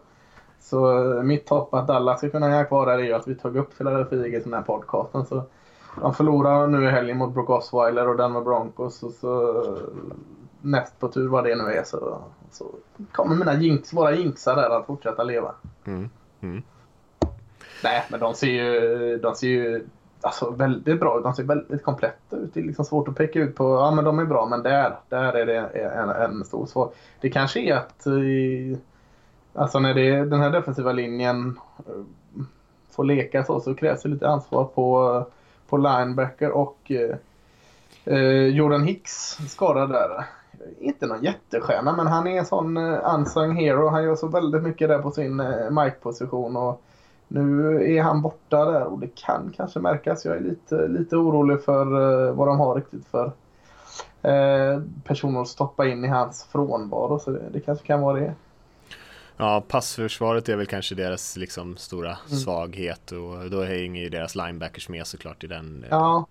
[0.60, 3.34] Så eh, mitt hopp att Dallas ska kunna hänga kvar där är ju att vi
[3.34, 5.26] tog upp Philadelphia Eagles i den här podcasten.
[5.26, 5.42] Så
[6.00, 9.02] de förlorar nu i helgen mot Brock Osweiler och Denver Broncos.
[9.02, 9.62] Och så
[10.60, 12.18] näst på tur vad det nu är så,
[12.50, 12.66] så
[13.12, 15.54] kommer mina jinx, våra jinxar där att fortsätta leva.
[15.84, 16.10] Mm.
[16.40, 16.62] Mm.
[17.84, 19.86] Nej, men de ser ju, de ser ju
[20.22, 22.54] alltså, väldigt bra De ser väldigt kompletta ut.
[22.54, 24.96] Det är liksom svårt att peka ut på, ja men de är bra, men där,
[25.08, 26.92] där är det en, en stor svår.
[27.20, 28.06] Det kanske är att
[29.54, 32.44] alltså när det, den här defensiva linjen eh,
[32.90, 35.26] får leka så, så krävs det lite ansvar på,
[35.68, 37.16] på linebacker och eh,
[38.04, 40.24] eh Jordan Hicks skadad där.
[40.80, 43.88] Inte någon jättestjärna, men han är en sån eh, unsung hero.
[43.88, 46.56] Han gör så väldigt mycket där på sin uh, mic-position.
[46.56, 46.82] Och
[47.32, 50.24] nu är han borta där och det kan kanske märkas.
[50.24, 55.48] Jag är lite, lite orolig för uh, vad de har riktigt för uh, personer att
[55.48, 57.18] stoppa in i hans frånvaro.
[57.18, 58.34] Så det, det kanske kan vara det.
[59.36, 62.38] Ja, passförsvaret är väl kanske deras liksom, stora mm.
[62.38, 66.26] svaghet och då hänger ju deras linebackers med såklart i den eh, ja.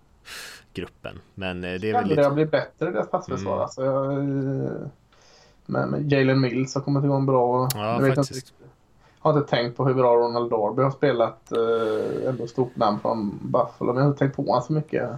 [0.74, 1.20] gruppen.
[1.34, 2.20] Men det är väl lite...
[2.20, 3.52] Det har blivit bättre deras passförsvar.
[3.52, 3.62] Mm.
[3.62, 3.82] Alltså,
[5.66, 7.68] men, men Jalen Mills har kommit igång bra.
[7.74, 8.54] Ja, jag faktiskt
[9.22, 11.52] har inte tänkt på hur bra Ronald Darby har spelat.
[11.52, 13.92] Eh, ändå stort namn från Buffalo.
[13.92, 15.10] Men jag har inte tänkt på honom så mycket.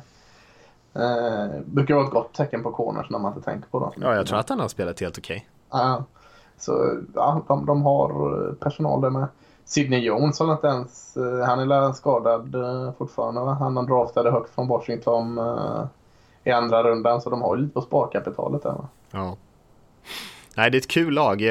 [0.94, 3.92] Eh, brukar vara ett gott tecken på corners när man inte tänker på dem.
[3.96, 5.46] Ja, jag tror att han har spelat helt okej.
[5.70, 5.80] Okay.
[5.82, 6.05] Ja,
[6.59, 9.26] så ja, de, de har personal där med.
[9.64, 13.57] Sidney Jones har inte ens, eh, han är skadad eh, fortfarande va?
[13.61, 15.84] Han har draftade högt från Washington eh,
[16.44, 18.88] i andra rundan så de har ju lite på sparkapitalet där va?
[19.11, 19.36] Ja.
[20.57, 21.42] Nej, det är ett kul lag.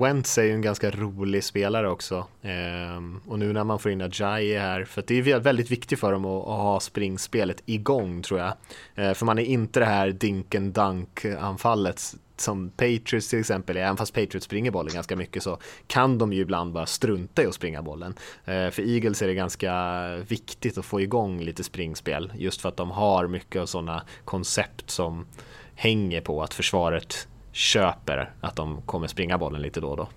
[0.00, 2.26] Wentz är ju en ganska rolig spelare också.
[2.42, 6.12] Ehm, och nu när man får in Ajayi här, för det är väldigt viktigt för
[6.12, 8.52] dem att, ha springspelet igång tror jag.
[8.94, 13.76] Ehm, för man är inte det här dink and dunk anfallet som Patriots till exempel
[13.76, 17.42] är, även fast Patriots springer bollen ganska mycket så kan de ju ibland bara strunta
[17.42, 18.14] i att springa bollen.
[18.44, 22.76] Ehm, för Eagles är det ganska viktigt att få igång lite springspel, just för att
[22.76, 25.26] de har mycket av sådana koncept som
[25.74, 30.08] hänger på att försvaret köper att de kommer springa bollen lite då och då.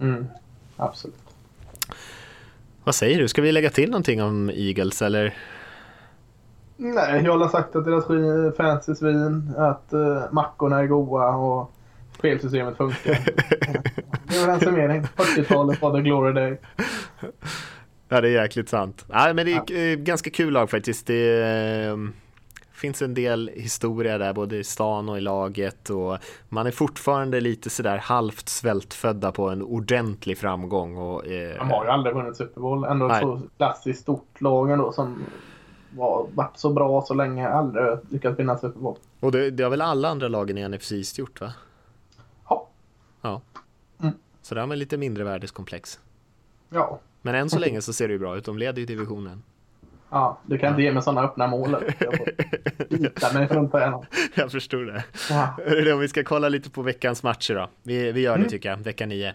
[0.00, 0.26] Mm,
[0.76, 1.14] absolut.
[2.84, 5.34] Vad säger du, ska vi lägga till någonting om Eagles eller?
[6.76, 11.72] Nej, jag har sagt att deras fancy svin, att uh, mackorna är goda och
[12.18, 13.18] spelsystemet funkar.
[14.28, 15.02] det är en summering.
[15.02, 16.58] 40-talet var the glory day.
[18.08, 19.04] Ja, det är jäkligt sant.
[19.08, 19.96] Nej, men det är ja.
[19.96, 21.06] ganska kul lag faktiskt.
[21.06, 22.12] Det är, ehm,
[22.80, 26.18] finns en del historia där både i stan och i laget och
[26.48, 30.96] man är fortfarande lite sådär halvt svältfödda på en ordentlig framgång.
[30.96, 34.70] Och, eh, De har ju aldrig vunnit Super Bowl, ändå ett så klassiskt stort lag
[34.70, 35.24] ändå som
[35.90, 38.96] var, varit så bra så länge, aldrig lyckats vinna Super Bowl.
[39.20, 41.52] Och det, det har väl alla andra lagen i NFC gjort va?
[42.48, 42.68] Ja.
[43.22, 43.40] Ja.
[44.02, 44.14] Mm.
[44.42, 46.00] Så det har man lite mindre värdeskomplex.
[46.68, 47.00] Ja.
[47.22, 49.42] Men än så länge så ser det ju bra ut, de leder ju divisionen.
[50.10, 51.76] Ja, du kan inte ge mig sådana öppna mål.
[51.98, 52.14] Jag
[53.20, 54.04] får mig runt på
[54.34, 55.04] Jag förstår det.
[55.30, 55.94] Ja.
[55.94, 57.68] Om vi ska kolla lite på veckans matcher då.
[57.82, 58.48] Vi, vi gör det mm.
[58.48, 59.34] tycker jag, vecka nio.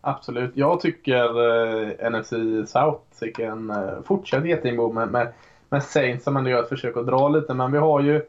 [0.00, 0.52] Absolut.
[0.54, 2.32] Jag tycker eh, NFC
[2.70, 3.02] South
[3.38, 5.32] en eh, fortsatt getingbo med, med,
[5.68, 7.54] med Saints som ändå gör ett försök att dra lite.
[7.54, 8.22] Men vi har ju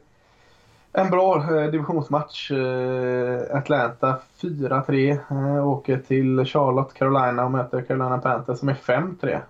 [0.96, 2.50] En bra eh, divisionsmatch.
[2.50, 5.18] Eh, Atlanta 4-3.
[5.30, 9.40] Eh, åker till Charlotte, Carolina och möter Carolina Panthers som är 5-3.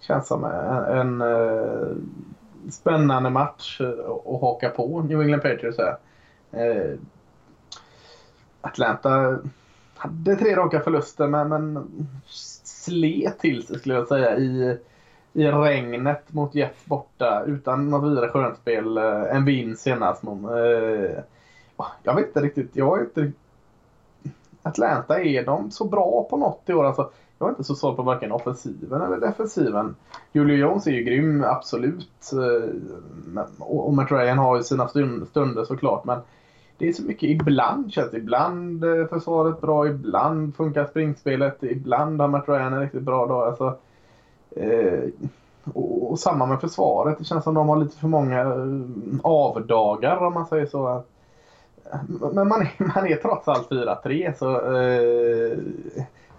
[0.00, 1.88] Känns som en, en eh,
[2.70, 3.80] spännande match
[4.26, 5.96] att haka på New England Patriots här.
[6.52, 6.98] Eh,
[8.60, 9.38] Atlanta
[9.96, 11.88] hade tre raka förluster men, men
[12.64, 14.78] slet till sig skulle jag säga i
[15.32, 18.96] i regnet mot Jeff borta utan något vidare skönspel.
[18.96, 20.22] Eh, en vinst senast.
[22.02, 22.76] Jag vet inte riktigt.
[22.76, 23.32] Jag är inte
[24.62, 26.84] Atlanta, är de så bra på något i år?
[26.84, 27.10] Alltså,
[27.40, 29.96] jag är inte så såld på varken offensiven eller defensiven.
[30.32, 32.32] Julio Jones är ju grym, absolut.
[32.32, 36.04] Eh, och Matt Ryan har ju sina stunder såklart.
[36.04, 36.18] Men
[36.78, 38.16] det är så mycket ibland känns det.
[38.16, 43.48] Ibland eh, försvaret bra, ibland funkar springspelet, ibland har Matt Ryan en riktigt bra dag.
[43.48, 43.78] Alltså,
[44.56, 45.08] Eh,
[45.74, 47.18] och, och, samma med försvaret.
[47.18, 51.02] Det känns som de har lite för många eh, avdagar om man säger så.
[52.32, 55.58] Men man är, man är trots allt 4-3 så eh,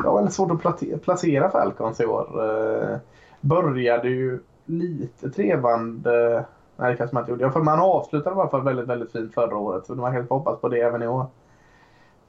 [0.04, 2.44] jag har väldigt svårt att placera Falcons i år.
[2.44, 2.98] Eh,
[3.42, 6.46] började ju lite trevande.
[6.76, 7.52] Nej, det kanske man inte gjorde.
[7.52, 9.86] För man avslutade i alla fall väldigt, väldigt fint förra året.
[9.86, 11.26] Så man kan hoppas på det även i år.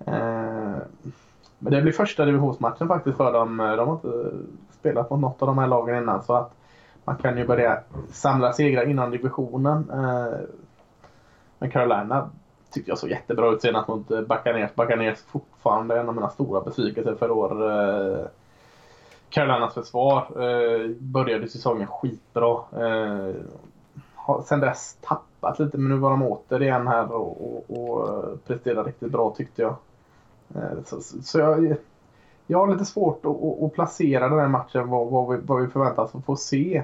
[0.06, 0.76] Eh,
[1.58, 3.60] men det blir första divisionsmatchen faktiskt för dem.
[3.60, 4.30] Eh, de har inte
[4.70, 6.22] spelat mot något av de här lagen innan.
[6.22, 6.52] Så att
[7.04, 7.78] man kan ju börja
[8.10, 9.90] samla segrar innan divisionen.
[9.90, 10.38] Eh,
[11.58, 12.30] men Carolina
[12.72, 14.74] tyckte jag såg jättebra ut senast mot eh, Buccaneers.
[14.74, 17.70] Buccaneers fortfarande en av mina stora besvikelser för år.
[17.70, 18.26] Eh,
[19.30, 22.58] Carolinas försvar eh, började säsongen skitbra.
[22.72, 23.34] Eh,
[24.14, 28.88] har sen dess tappat lite men nu var de återigen här och, och, och presterade
[28.88, 29.74] riktigt bra tyckte jag.
[30.84, 31.76] Så, så jag,
[32.46, 35.68] jag har lite svårt att, att, placera den här matchen vad, vad, vi, vad vi
[35.68, 36.82] förväntas få se.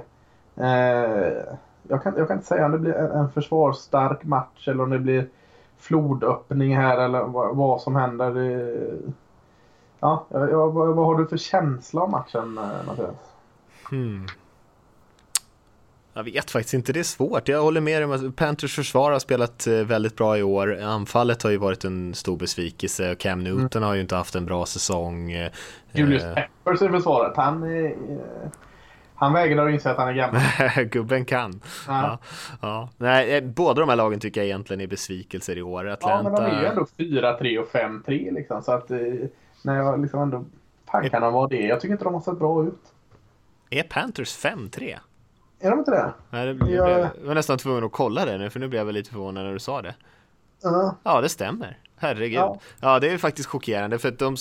[0.57, 1.43] Eh,
[1.89, 4.99] jag, kan, jag kan inte säga om det blir en försvarsstark match eller om det
[4.99, 5.28] blir
[5.79, 7.22] flodöppning här eller
[7.55, 8.33] vad, som händer.
[10.01, 13.16] Ja, vad, vad, har du för känsla av matchen eh, Mattias?
[13.91, 14.26] Hmm.
[16.12, 17.49] Jag vet faktiskt inte, det är svårt.
[17.49, 20.81] Jag håller med dig Panthers försvar har spelat eh, väldigt bra i år.
[20.81, 23.87] Anfallet har ju varit en stor besvikelse och Cam Newton mm.
[23.87, 25.33] har ju inte haft en bra säsong.
[25.33, 25.51] Eh,
[25.93, 27.62] Julius Peppers i försvaret, han,
[29.19, 30.41] han vägrar att inse att han är gammal.
[30.91, 31.61] Gubben kan.
[31.87, 32.19] Ja.
[32.62, 32.89] Ja.
[32.97, 35.89] Nej, eh, båda de här lagen tycker jag egentligen är besvikelser i år.
[35.89, 36.31] Atlanta...
[36.31, 38.62] Ja, men de är ju ändå 4-3 och 5-3 liksom.
[38.62, 38.91] Så att
[39.62, 40.45] när jag liksom ändå
[40.87, 41.61] tankarna var det.
[41.61, 42.93] Jag tycker inte de har sett bra ut.
[43.71, 44.99] Är Panthers 5-3?
[45.61, 46.12] Är de inte det?
[46.31, 46.91] Nej, det blev, jag...
[46.91, 49.53] jag var nästan tvungen att kolla det nu för nu blev jag lite förvånad när
[49.53, 49.89] du sa det.
[49.89, 50.95] Uh -huh.
[51.03, 51.79] Ja, det stämmer.
[51.97, 52.39] Herregud.
[52.39, 52.59] Ja.
[52.81, 54.37] ja, det är faktiskt chockerande för att de,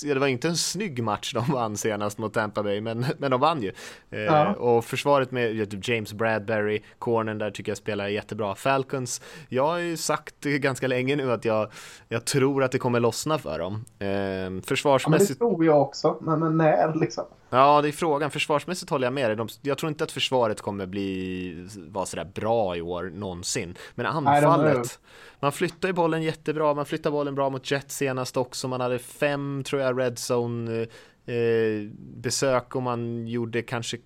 [0.00, 3.40] det var inte en snygg match de vann senast mot Tampa Bay, men, men de
[3.40, 3.72] vann ju.
[4.10, 4.54] Eh, ja.
[4.54, 8.54] och försvaret med James Bradbury, cornern där tycker jag spelar jättebra.
[8.54, 11.70] Falcons, jag har ju sagt ganska länge nu att jag,
[12.08, 13.84] jag tror att det kommer lossna för dem.
[13.98, 15.40] Eh, försvarsmässigt.
[15.40, 17.24] Ja, men det tror jag också, men, men när liksom?
[17.50, 18.30] Ja, det är frågan.
[18.30, 19.36] Försvarsmässigt håller jag med dig.
[19.36, 23.74] De, jag tror inte att försvaret kommer bli vara sådär bra i år någonsin.
[23.94, 25.00] Men anfallet,
[25.40, 26.74] man flyttar ju bollen jättebra.
[26.74, 28.68] Man flyttar bollen bra mot Jets senast också.
[28.68, 30.86] Man hade fem, tror jag, Red Zone
[31.26, 33.98] eh, besök och man gjorde kanske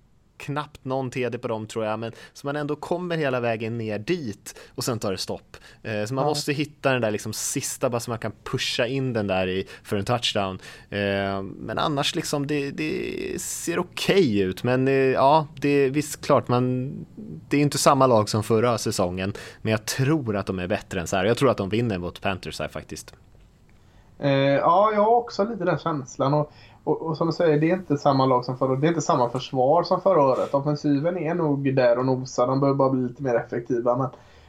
[0.43, 3.99] knappt någon TD på dem tror jag, men så man ändå kommer hela vägen ner
[3.99, 5.57] dit och sen tar det stopp.
[5.83, 6.29] Eh, så man ja.
[6.29, 9.67] måste hitta den där liksom sista bara så man kan pusha in den där i,
[9.83, 10.59] för en touchdown.
[10.91, 15.91] Eh, men annars liksom det, det ser okej okay ut, men eh, ja, det är
[15.91, 16.93] visst klart man,
[17.49, 19.33] det är inte samma lag som förra säsongen,
[19.63, 21.25] men jag tror att de är bättre än så här.
[21.25, 23.15] Jag tror att de vinner mot Panthers här faktiskt.
[24.19, 26.35] Ja, jag har också lite den känslan.
[26.35, 26.53] Och
[26.85, 29.01] och, och, som du säger, det är inte samma lag som förra Det är inte
[29.01, 30.55] samma försvar som förra året.
[30.55, 32.47] Offensiven är nog där och nosar.
[32.47, 33.97] De behöver bara bli lite mer effektiva.
[33.97, 34.09] Men,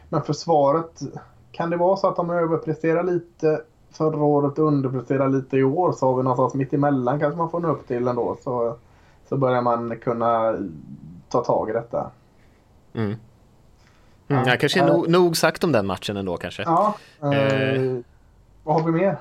[0.10, 1.02] men försvaret,
[1.52, 3.62] kan det vara så att de överpresterar lite
[3.92, 7.50] förra året och underpresterar lite i år så har vi någonstans mitt emellan kanske man
[7.50, 8.38] får nå upp till ändå.
[8.44, 8.76] Så,
[9.30, 10.56] så börjar man kunna
[11.30, 12.12] ta tag i detta.
[12.94, 13.16] Mm.
[14.28, 16.64] Mm, ja, kanske äh, nog, nog sagt om den matchen ändå kanske.
[16.64, 17.98] Ja, eh,
[18.64, 19.18] vad har vi mer?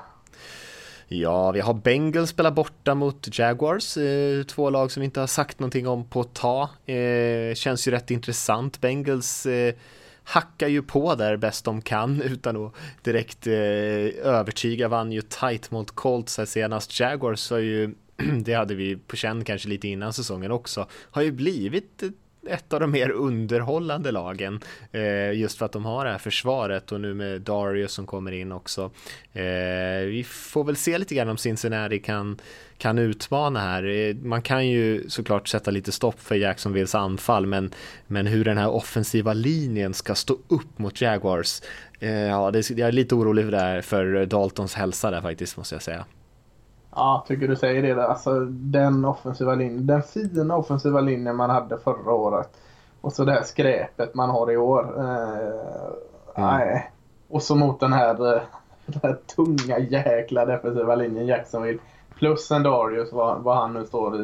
[1.13, 5.27] Ja, vi har Bengals spela borta mot Jaguars, eh, två lag som vi inte har
[5.27, 6.69] sagt någonting om på ett tag.
[6.85, 8.81] Eh, känns ju rätt intressant.
[8.81, 9.75] Bengals eh,
[10.23, 13.53] hackar ju på där bäst de kan utan att direkt eh,
[14.23, 16.99] övertyga, vann ju tight mot Colts här senast.
[16.99, 17.95] Jaguars har ju,
[18.43, 22.03] det hade vi på känn kanske lite innan säsongen också, har ju blivit
[22.47, 24.59] ett av de mer underhållande lagen.
[24.91, 28.31] Eh, just för att de har det här försvaret och nu med Darius som kommer
[28.31, 28.91] in också.
[29.33, 32.39] Eh, vi får väl se lite grann om Cincinnati kan,
[32.77, 33.83] kan utmana här.
[33.83, 37.71] Eh, man kan ju såklart sätta lite stopp för Jacksonvilles anfall, men,
[38.07, 41.61] men hur den här offensiva linjen ska stå upp mot Jaguars,
[41.99, 45.57] eh, ja, det, jag är lite orolig för det här, för Daltons hälsa där faktiskt,
[45.57, 46.05] måste jag säga.
[46.95, 47.93] Ja, tycker du säger det.
[47.93, 48.03] Där.
[48.03, 52.49] Alltså, den offensiva linjen, den fina offensiva linjen man hade förra året
[53.03, 54.99] och så det här skräpet man har i år.
[54.99, 55.37] Eh,
[56.35, 56.57] mm.
[56.57, 56.91] Nej.
[57.29, 58.41] Och så mot den här, eh,
[58.85, 61.79] den här tunga jäkla defensiva linjen Jacksonville.
[62.15, 64.23] Plus en Darius, vad, vad han nu står i,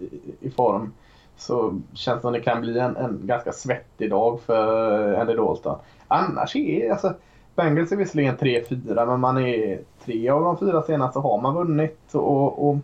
[0.00, 0.92] i, i form.
[1.36, 5.78] Så känns det som det kan bli en, en ganska svettig dag för Andy Dalton.
[6.08, 7.14] Annars är alltså
[7.54, 12.14] Bengals är visserligen 3-4 men man är tre av de fyra senaste har man vunnit.
[12.14, 12.76] Och, och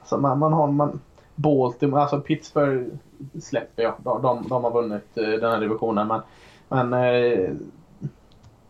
[0.00, 1.00] alltså man, man har man,
[1.34, 2.94] Baltimore, alltså Pittsburgh
[3.42, 3.94] släpper jag.
[3.98, 6.08] De, de, de har vunnit eh, den här divisionen.
[6.08, 6.20] Men,
[6.68, 7.50] men eh,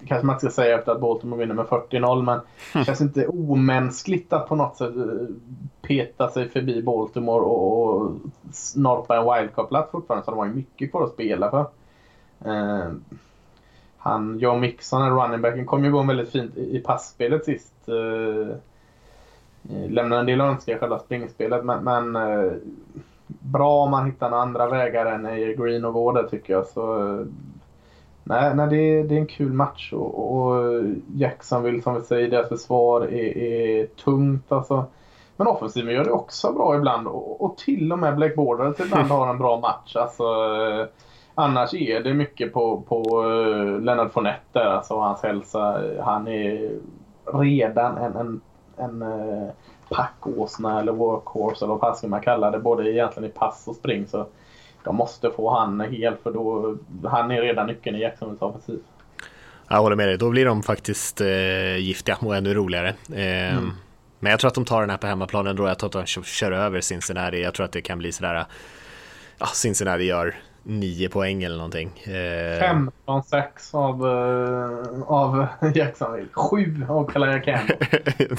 [0.07, 2.40] kanske man ska säga efter att Baltimore vinner med 40-0 men
[2.74, 5.34] det känns inte omänskligt att på något sätt eh,
[5.82, 8.12] peta sig förbi Baltimore och, och
[8.53, 11.66] snorpa en wildcard-plats fortfarande så de har ju mycket kvar att spela för.
[12.44, 12.92] Eh,
[14.03, 17.88] han, Joe Mixon, en running backen, kom ju igång väldigt fint i, i passspelet sist.
[17.88, 18.51] Eh,
[19.70, 22.53] eh lämnade en del önska i själva springspelet men, men eh,
[23.26, 26.66] bra om man hittar några andra vägar än i Green och gå där tycker jag.
[26.66, 27.26] Så, eh,
[28.24, 30.82] nej, nej det, det är en kul match och, och
[31.14, 34.84] Jacksonville som vi säger, deras försvar är, är tungt alltså.
[35.36, 39.09] Men offensiven gör det också bra ibland och, och till och med Black Border ibland
[39.11, 39.96] har en bra match.
[39.96, 40.86] Alltså, eh,
[41.35, 45.83] annars är det mycket på, på uh, Leonard Fournette där, alltså hans hälsa.
[46.03, 46.70] Han är
[47.33, 48.41] redan en, en,
[48.76, 49.51] en uh,
[49.89, 52.59] packåsna eller workhorse eller vad man kallar det.
[52.59, 54.07] Både egentligen i pass och spring.
[54.07, 54.26] Så
[54.85, 56.76] de måste få han hel för då,
[57.09, 58.81] han är redan nyckeln i Jacksonvilles offensiv.
[59.68, 62.89] Jag håller med dig, då blir de faktiskt eh, giftiga och ännu roligare.
[62.89, 63.70] Eh, mm.
[64.18, 65.68] Men jag tror att de tar den här på hemmaplanen då.
[65.68, 67.43] Jag tror att de kör över Cincinnati.
[67.43, 68.47] Jag tror att det kan bli sådär,
[69.39, 72.02] ja, Cincinnati gör nio poäng eller någonting.
[72.04, 72.11] Eh...
[73.06, 76.28] 15-6 av, uh, av Jacksonville.
[76.32, 77.76] Sju av Calaya Campbell.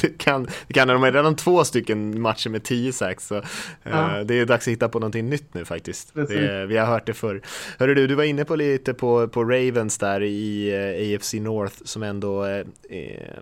[0.01, 3.27] det kan, det kan de har redan två stycken matcher med 10 sax.
[3.27, 3.43] Så, uh,
[3.83, 4.23] ja.
[4.23, 6.13] Det är dags att hitta på någonting nytt nu faktiskt.
[6.13, 7.41] Det, vi har hört det förr.
[7.79, 12.03] Hörru du, du var inne på lite på, på Ravens där i AFC North som
[12.03, 12.63] ändå,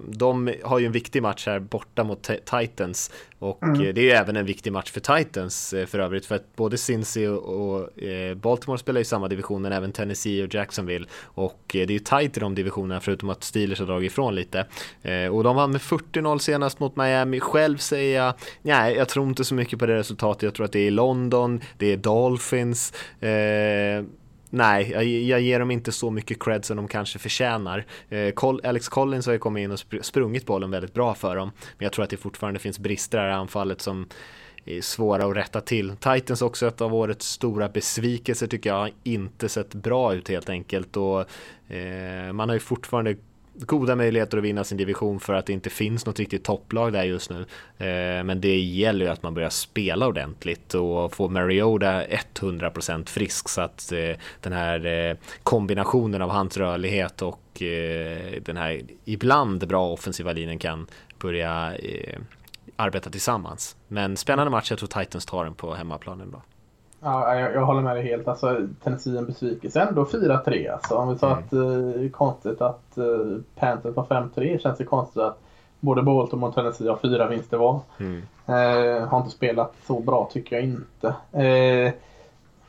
[0.08, 3.78] de har ju en viktig match här borta mot Titans och mm.
[3.78, 7.28] det är ju även en viktig match för Titans för övrigt för att både Cincy
[7.28, 7.90] och
[8.36, 12.00] Baltimore spelar i samma division men även Tennessee och Jacksonville och eh, det är ju
[12.00, 14.66] tajt i de divisionerna förutom att Steelers har dragit ifrån lite.
[15.02, 17.40] Eh, och de vann med 40-0 senast mot Miami.
[17.40, 20.44] Själv säger jag, nej, jag tror inte så mycket på det resultatet.
[20.44, 22.94] Jag tror att det är London, det är Dolphins.
[24.50, 27.86] Nej, jag, jag, ger dem inte så mycket cred som de kanske förtjänar.
[28.10, 31.36] Eh, Col Alex Collins har ju kommit in och spr sprungit bollen väldigt bra för
[31.36, 31.52] dem.
[31.78, 34.08] Men jag tror att det fortfarande finns brister i det här anfallet som
[34.66, 35.96] är svåra att rätta till.
[35.96, 40.50] Titans också ett av årets stora besvikelser tycker jag, har inte sett bra ut helt
[40.50, 41.20] enkelt och
[41.74, 43.16] eh, man har ju fortfarande
[43.66, 47.04] goda möjligheter att vinna sin division för att det inte finns något riktigt topplag där
[47.04, 47.40] just nu.
[47.78, 53.50] Eh, men det gäller ju att man börjar spela ordentligt och få Mariota 100% frisk
[53.50, 57.40] så att eh, den här eh, kombinationen av hans rörlighet och
[58.42, 60.88] den här ibland bra offensiva linjen kan
[61.20, 61.74] börja
[62.76, 63.76] arbeta tillsammans.
[63.88, 66.42] Men spännande match, jag tror Titans tar den på hemmaplanen idag.
[67.02, 68.28] Ja, jag, jag håller med dig helt.
[68.28, 69.82] Alltså, Tennessee en besvikelse.
[69.82, 70.96] Ändå 4-3 alltså.
[70.96, 71.40] Om vi sa mm.
[71.40, 75.40] att det eh, konstigt att uh, Panthers var 5-3 känns det konstigt att
[75.80, 77.80] både Baltimore och Tennessee har fyra vinster var.
[78.00, 78.22] Mm.
[78.50, 81.08] Uh, har inte spelat så bra tycker jag inte.
[81.08, 81.92] Uh,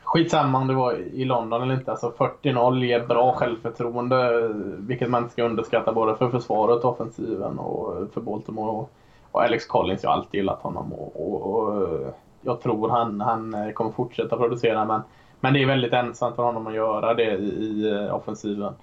[0.03, 1.91] skitsamma om det var i London eller inte.
[1.91, 4.49] Alltså 40-0 ger bra självförtroende.
[4.77, 8.71] Vilket man inte ska underskatta både för försvaret, offensiven och för Baltimore.
[8.71, 8.91] Och,
[9.31, 13.73] och Alex Collins, jag har alltid gillat honom och, och, och jag tror han, han
[13.73, 15.01] kommer fortsätta producera men,
[15.39, 18.73] men det är väldigt ensamt för honom att göra det i, i eh, offensiven.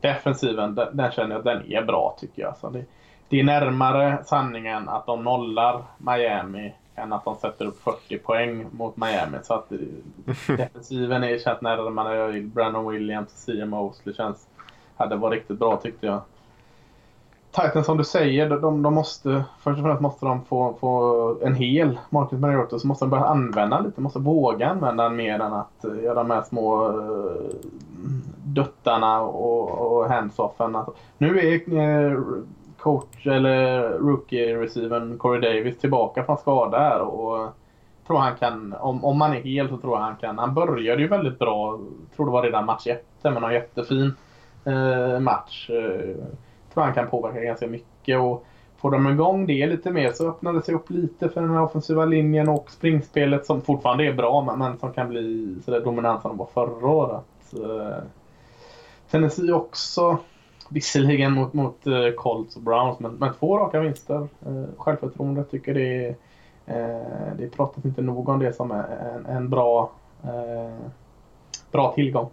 [0.00, 2.56] Defensiven, den, den, känner jag den är bra tycker jag.
[2.56, 2.84] Så det,
[3.28, 8.66] det är närmare sanningen att de nollar Miami än att de sätter upp 40 poäng
[8.72, 9.38] mot Miami.
[9.42, 9.78] Så att eh,
[10.56, 12.40] defensiven är känt närmare.
[12.40, 14.46] Brandon Williams och CM Mosley känns,
[14.96, 16.20] hade varit riktigt bra tyckte jag.
[17.50, 21.54] Titans som du säger, de, de måste först och främst måste de få, få en
[21.54, 25.52] hel Marcus Mariota så måste de börja använda lite, måste våga använda den mer än
[25.52, 27.34] att eh, göra de här små eh, uh,
[28.44, 30.76] duttarna och, och hands-offen.
[30.76, 32.22] Alltså, nu är uh,
[32.78, 37.48] coach eller rookie-receiven Corey Davis tillbaka från skada här och
[38.06, 40.38] tror han kan, om, om han är hel så tror jag han kan.
[40.38, 41.78] Han började ju väldigt bra,
[42.16, 44.14] tror det var redan match 1, men en jättefin
[44.66, 45.70] uh, match.
[45.70, 46.24] Uh,
[46.74, 48.20] tror han kan påverka ganska mycket.
[48.20, 48.44] Och
[48.78, 51.62] Får de igång det lite mer så öppnar det sig upp lite för den här
[51.62, 56.30] offensiva linjen och springspelet som fortfarande är bra men som kan bli sådär dominant som
[56.30, 57.24] de var förra året.
[57.52, 58.04] Eh,
[59.10, 60.18] Tennessee också
[60.68, 64.28] visserligen mot, mot eh, Colts och Browns men, men två raka vinster.
[64.46, 66.14] Eh, självförtroende tycker det är
[67.38, 69.90] det pratas inte nog om det som en, en bra,
[71.72, 72.30] bra tillgång.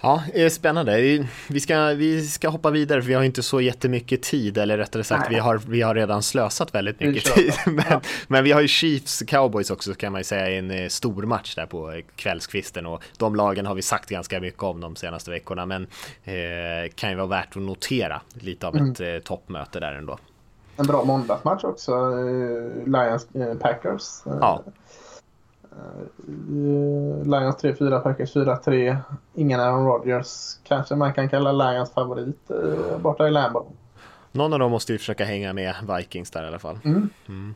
[0.00, 1.26] Ja, spännande.
[1.48, 5.04] Vi ska, vi ska hoppa vidare för vi har inte så jättemycket tid, eller rättare
[5.04, 7.52] sagt vi har, vi har redan slösat väldigt mycket tid.
[7.66, 8.00] Men, ja.
[8.28, 11.22] men, vi har ju Chiefs Cowboys också kan man ju säga i en eh, stor
[11.22, 15.30] match där på kvällskvisten och de lagen har vi sagt ganska mycket om de senaste
[15.30, 15.86] veckorna men
[16.24, 19.14] eh, kan ju vara värt att notera lite av ett mm.
[19.16, 20.18] eh, toppmöte där ändå.
[20.76, 24.22] En bra måndagsmatch också, eh, Lions eh, Packers.
[24.24, 24.64] Ja.
[25.78, 28.96] Uh, Lions 3-4, Packers 4-3.
[29.34, 30.58] Ingen Aaron Rodgers.
[30.64, 33.66] Kanske man kan kalla Lions favorit uh, borta i Lambo.
[34.32, 36.78] Någon av dem måste ju försöka hänga med Vikings där i alla fall.
[36.84, 37.10] Mm.
[37.28, 37.54] Mm.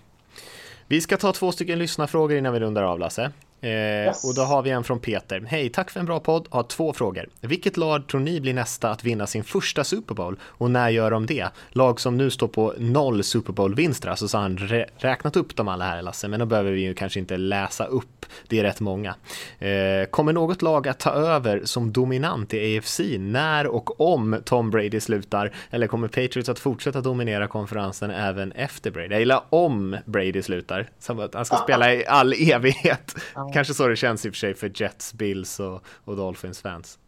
[0.86, 3.30] Vi ska ta två stycken lyssnarfrågor innan vi rundar av Lasse.
[3.62, 4.24] Eh, yes.
[4.24, 5.44] Och då har vi en från Peter.
[5.46, 6.48] Hej, tack för en bra podd.
[6.50, 7.28] Har två frågor.
[7.40, 10.36] Vilket lag tror ni blir nästa att vinna sin första Super Bowl?
[10.42, 11.48] Och när gör de det?
[11.68, 14.08] Lag som nu står på noll Super Bowl-vinster.
[14.08, 14.58] Alltså så har han
[14.96, 18.26] räknat upp dem alla här Lasse, men då behöver vi ju kanske inte läsa upp.
[18.48, 19.14] Det är rätt många.
[19.58, 24.70] Eh, kommer något lag att ta över som dominant i AFC när och om Tom
[24.70, 25.52] Brady slutar?
[25.70, 29.14] Eller kommer Patriots att fortsätta dominera konferensen även efter Brady?
[29.14, 33.14] Eller om Brady slutar, så att han ska spela i all evighet.
[33.52, 36.98] Kanske så det känns i och för sig för Jets, Bills och, och Dolphins fans.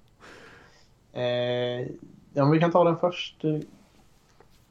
[1.12, 1.86] Eh,
[2.32, 3.42] ja, vi kan ta den först.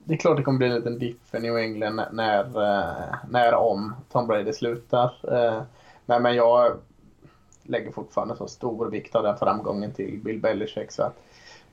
[0.04, 3.54] Det är klart det kommer bli en liten dipp för New England när, eh, när
[3.54, 5.14] om Tom Brady slutar.
[5.32, 5.62] Eh,
[6.06, 6.78] men, men jag
[7.64, 10.92] lägger fortfarande så stor vikt av den framgången till Bill Belichick.
[10.92, 11.16] Så att,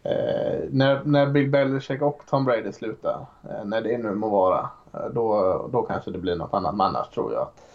[0.03, 4.71] eh, när, när Bill Belichick och Tom Brady slutar, eh, när det nu må vara,
[4.95, 6.75] eh, då, då kanske det blir något annat.
[6.75, 7.70] Men annars tror jag att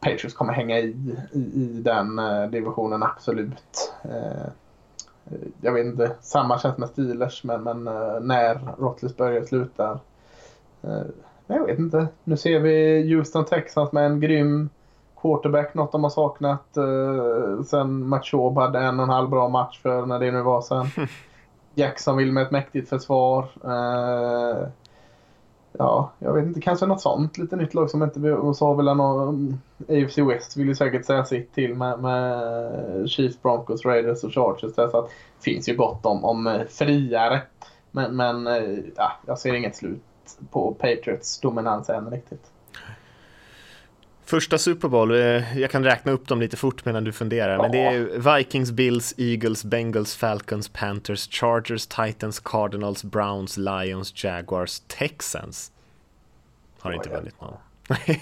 [0.00, 3.92] Patriots kommer hänga i, i, i den uh, divisionen absolut.
[4.04, 4.48] Uh,
[5.60, 7.84] jag vet inte, samma känns med Steelers men, men
[8.26, 9.98] när Roethlisberger slutar.
[11.46, 12.08] jag vet inte.
[12.24, 14.68] Nu ser vi Houston Texans med en grym
[15.20, 16.64] quarterback, något de har saknat
[17.66, 20.86] sen Machob hade en och en halv bra match för när det nu var sen.
[21.74, 23.48] Jackson vill med ett mäktigt försvar
[25.72, 27.38] ja, jag vet inte, kanske något sånt.
[27.38, 29.58] Lite nytt lag som inte och så väl någon, mm,
[30.04, 34.74] AFC West vill ju säkert säga sitt till med, med Chiefs, Broncos, Raiders och Chargers.
[34.74, 37.42] Där, så att det finns ju gott om, om eh, friare.
[37.90, 40.02] Men, men eh, ja, jag ser inget slut
[40.50, 42.50] på Patriots dominans än riktigt.
[44.30, 47.62] Första Super Bowl, eh, jag kan räkna upp dem lite fort medan du funderar, ja.
[47.62, 54.80] men det är Vikings, Bills, Eagles, Bengals, Falcons, Panthers, Chargers, Titans, Cardinals, Browns, Lions, Jaguars,
[54.80, 55.72] Texans.
[56.80, 57.54] Har inte vunnit någon.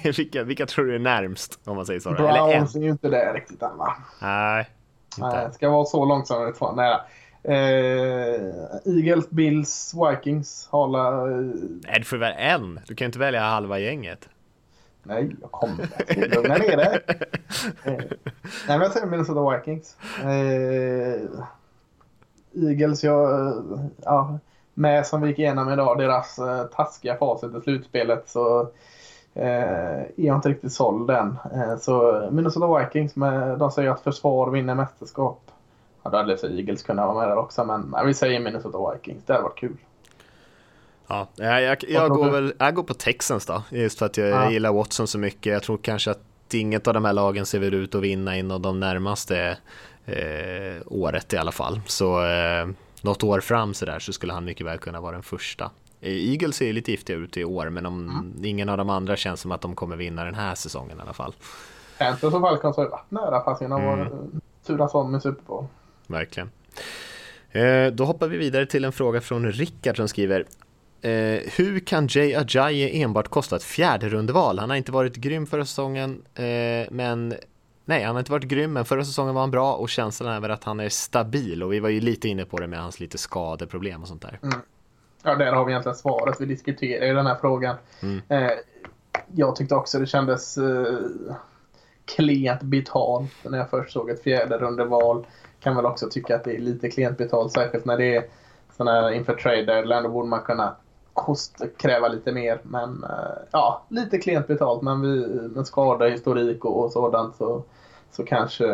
[0.16, 2.10] vilka, vilka tror du är närmst om man säger så?
[2.10, 3.96] Browns är ju inte det riktigt än va?
[4.22, 4.68] Nej.
[5.18, 5.36] Inte.
[5.36, 7.00] Nej, ska vara så långt som det var nära.
[7.42, 11.30] Eh, Eagles, Bills, Vikings, Hala...
[11.30, 11.36] Eh...
[11.82, 12.80] Nej, du får väl en?
[12.86, 14.28] Du kan inte välja halva gänget.
[15.08, 15.88] Nej, jag kommer.
[16.36, 17.00] Lugna ner dig.
[17.84, 17.92] Eh,
[18.68, 19.96] nej, men jag säger Minnesota Vikings.
[20.20, 21.20] Eh,
[22.68, 23.54] Eagles, jag, eh,
[24.02, 24.38] ja,
[24.74, 28.60] med som vi gick igenom idag, deras eh, taskiga facit i slutspelet så
[29.34, 31.36] eh, är jag inte riktigt såld än.
[31.54, 35.40] Eh, så Minnesota Vikings, med, de säger att försvar vinner mästerskap.
[36.02, 39.24] Ja, då hade Eagles kunnat vara med där också, men nej, vi säger Minnesota Vikings.
[39.24, 39.76] Det hade varit kul.
[41.08, 44.28] Ja, jag, jag, jag går väl, jag går på Texans då, just för att jag
[44.28, 44.50] ja.
[44.50, 45.52] gillar Watson så mycket.
[45.52, 48.62] Jag tror kanske att inget av de här lagen ser väl ut att vinna inom
[48.62, 49.56] de närmaste
[50.06, 51.80] eh, året i alla fall.
[51.86, 52.68] Så eh,
[53.02, 55.70] något år fram så där så skulle han mycket väl kunna vara den första.
[56.00, 58.44] Eh, Eagles ser lite giftiga ut i år, men om mm.
[58.44, 61.12] ingen av de andra känns som att de kommer vinna den här säsongen i alla
[61.12, 61.34] fall.
[61.98, 63.98] Panthers och Falcons har ju varit nära fast innan mm.
[63.98, 64.20] var
[64.66, 65.66] turas om med Super Bowl.
[66.06, 66.50] Verkligen.
[67.50, 70.44] Eh, då hoppar vi vidare till en fråga från Rickard som skriver
[71.02, 74.58] Eh, hur kan Jay Ajayi enbart kosta ett fjärde rundeval?
[74.58, 77.34] Han har inte varit grym förra säsongen, eh, men
[77.84, 80.40] nej, han har inte varit grym, men förra säsongen var han bra och känslan är
[80.40, 83.00] väl att han är stabil och vi var ju lite inne på det med hans
[83.00, 84.38] lite skadeproblem och sånt där.
[84.42, 84.58] Mm.
[85.22, 86.40] Ja, där har vi egentligen svaret.
[86.40, 87.76] Vi diskuterar ju den här frågan.
[88.02, 88.20] Mm.
[88.28, 88.50] Eh,
[89.34, 90.98] jag tyckte också det kändes eh,
[92.16, 95.26] klent betalt när jag först såg ett fjärde rundeval.
[95.60, 98.24] Kan väl också tycka att det är lite klent betalt, särskilt när det är
[98.76, 100.02] sådana här inför trade deadline.
[100.02, 100.76] Då borde man kunna
[101.18, 102.60] kost, kräva lite mer.
[102.62, 104.82] Men eh, ja, lite klent betalt.
[104.82, 107.62] Men vi, med skadehistorik och, och sådant så,
[108.10, 108.66] så kanske,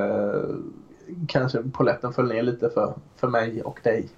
[1.29, 4.09] kanske poletten föll ner lite för, för mig och dig.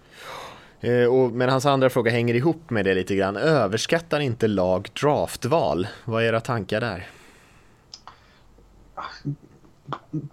[0.81, 3.37] Eh, och, men hans andra fråga hänger ihop med det lite grann.
[3.37, 5.87] Överskattar inte lag draftval?
[6.05, 7.07] Vad är era tankar där?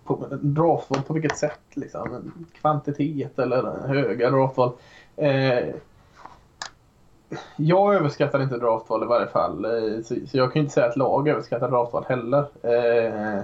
[0.03, 1.61] På, draftval på vilket sätt?
[1.73, 2.33] Liksom?
[2.61, 4.71] Kvantitet eller höga draftval?
[5.15, 5.75] Eh,
[7.55, 9.65] jag överskattar inte draftval i varje fall.
[9.65, 12.45] Eh, så, så jag kan inte säga att lag överskattar draftval heller.
[12.63, 13.41] Eh,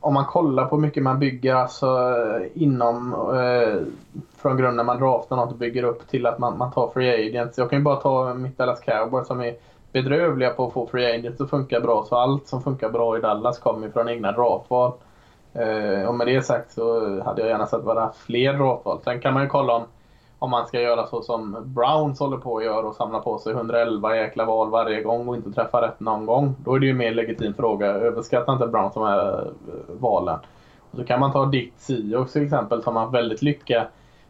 [0.00, 2.14] om man kollar på hur mycket man bygger alltså
[2.54, 3.82] inom eh,
[4.36, 7.28] från grunden när man draftar något och bygger upp till att man, man tar free
[7.28, 7.58] agents.
[7.58, 9.54] Jag kan ju bara ta mitt Dallas Cowboys som är
[9.92, 12.04] bedrövliga på att få free agents att funka bra.
[12.08, 14.92] Så allt som funkar bra i Dallas kommer från egna draftval.
[15.52, 19.00] Eh, och med det sagt så hade jag gärna sett vara fler draftval.
[19.04, 19.82] Sen kan man ju kolla om
[20.38, 23.52] om man ska göra så som Browns håller på att göra och samla på sig
[23.52, 26.54] 111 jäkla val varje gång och inte träffa rätt någon gång.
[26.64, 27.86] Då är det ju mer legitim fråga.
[27.86, 29.44] Överskatta inte Browns de här eh,
[30.00, 30.38] valen.
[30.90, 33.86] Och så kan man ta Dick Seahawks till exempel som har väldigt lycka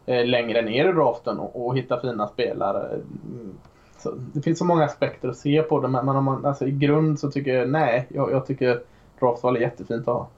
[0.07, 2.89] eh, längre ner i draften och, och hitta fina spelare.
[2.89, 3.55] Mm.
[3.99, 6.71] Så det finns så många aspekter att se på det men om man, alltså, i
[6.71, 8.07] grund så tycker jag nej.
[8.09, 8.83] Jag, jag tycker
[9.21, 10.29] draftval är jättefint att ha.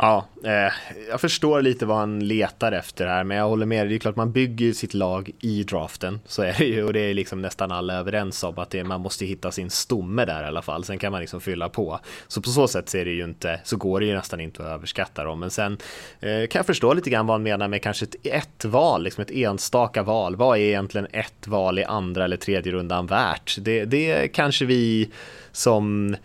[0.00, 0.72] Ja, eh,
[1.08, 3.88] jag förstår lite vad han letar efter här, men jag håller med.
[3.88, 6.84] Det är klart man bygger sitt lag i draften, så är det ju.
[6.84, 10.24] Och det är liksom nästan alla överens om att det, man måste hitta sin stomme
[10.24, 10.84] där i alla fall.
[10.84, 12.00] Sen kan man liksom fylla på.
[12.28, 14.68] Så på så sätt ser det ju inte, så går det ju nästan inte att
[14.68, 15.40] överskatta dem.
[15.40, 15.78] Men sen
[16.20, 19.22] eh, kan jag förstå lite grann vad han menar med kanske ett, ett val, liksom
[19.22, 20.36] ett enstaka val.
[20.36, 23.56] Vad är egentligen ett val i andra eller tredje rundan värt?
[23.60, 25.10] Det, det kanske vi
[25.52, 26.16] som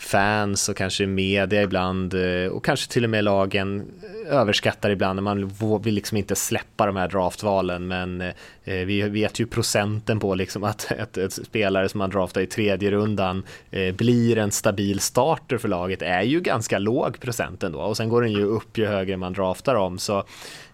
[0.00, 5.16] fans och kanske media ibland eh, och kanske till och med lagen eh, överskattar ibland.
[5.16, 8.32] När man vill liksom inte släppa de här draftvalen men eh,
[8.64, 12.90] vi vet ju procenten på liksom att ett, ett spelare som man draftar i tredje
[12.90, 13.42] rundan
[13.94, 17.80] blir en stabil starter för laget är ju ganska låg procent ändå.
[17.80, 20.18] Och sen går den ju upp ju högre man draftar om så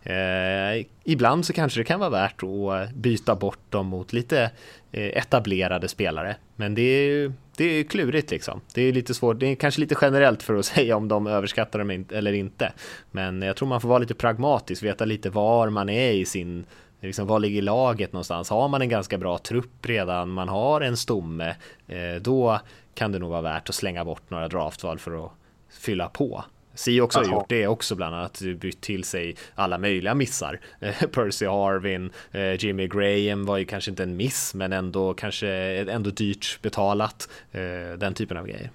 [0.02, 4.50] eh, ibland så kanske det kan vara värt att byta bort dem mot lite
[4.92, 6.36] etablerade spelare.
[6.56, 8.60] Men det är ju det är klurigt liksom.
[8.74, 11.78] Det är lite svårt, det är kanske lite generellt för att säga om de överskattar
[11.78, 12.72] dem eller inte.
[13.10, 16.66] Men jag tror man får vara lite pragmatisk, veta lite var man är i sin
[17.00, 18.50] Liksom, var ligger laget någonstans?
[18.50, 22.60] Har man en ganska bra trupp redan, man har en stomme, eh, då
[22.94, 25.32] kan det nog vara värt att slänga bort några draftval för att
[25.70, 26.44] fylla på.
[26.76, 30.60] Si också har gjort det också bland annat bytt till sig alla möjliga missar.
[31.12, 35.48] Percy Harvin, eh, Jimmy Graham var ju kanske inte en miss men ändå kanske
[35.90, 37.28] ändå dyrt betalat.
[37.52, 38.70] Eh, den typen av grejer.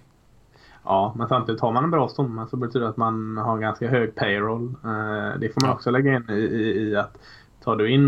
[0.84, 3.88] Ja, men samtidigt har man en bra stomme så betyder det att man har ganska
[3.88, 4.76] hög payroll.
[4.84, 7.18] Eh, det får man också lägga in i, i, i att
[7.64, 8.08] tar du in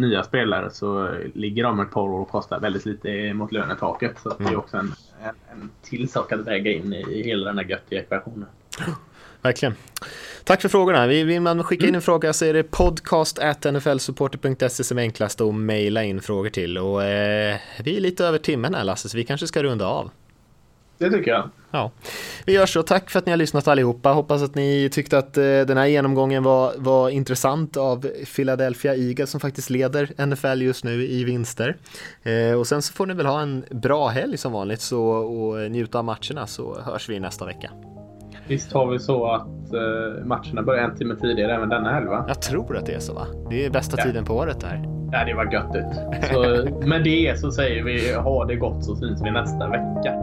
[0.00, 4.18] nya spelare så ligger de ett par år och kostar väldigt lite mot lönetaket.
[4.18, 4.58] Så det är mm.
[4.58, 8.48] också en, en, en till sak att väga in i hela den här göttiga ekvationen.
[9.42, 9.74] verkligen.
[10.44, 11.06] Tack för frågorna.
[11.06, 16.04] Vill man skicka in en fråga så är det podcast.nflsupporter.se som är enklast att mejla
[16.04, 16.78] in frågor till.
[16.78, 20.10] Och eh, vi är lite över timmen här Lasse, så vi kanske ska runda av.
[20.98, 21.50] Det tycker jag.
[21.70, 21.90] Ja,
[22.44, 22.82] vi gör så.
[22.82, 24.12] Tack för att ni har lyssnat allihopa.
[24.12, 29.30] Hoppas att ni tyckte att eh, den här genomgången var, var intressant av Philadelphia Eagles
[29.30, 31.76] som faktiskt leder NFL just nu i vinster.
[32.22, 35.70] Eh, och sen så får ni väl ha en bra helg som vanligt så, och
[35.70, 37.70] njuta av matcherna så hörs vi nästa vecka.
[38.48, 42.24] Visst har vi så att uh, matcherna börjar en timme tidigare även denna helg va?
[42.28, 43.26] Jag tror att det är så va?
[43.50, 44.04] Det är bästa ja.
[44.04, 44.82] tiden på året där.
[45.12, 46.00] Ja, det var göttigt.
[46.32, 50.14] Så med det så säger vi ha det gott så syns vi nästa vecka.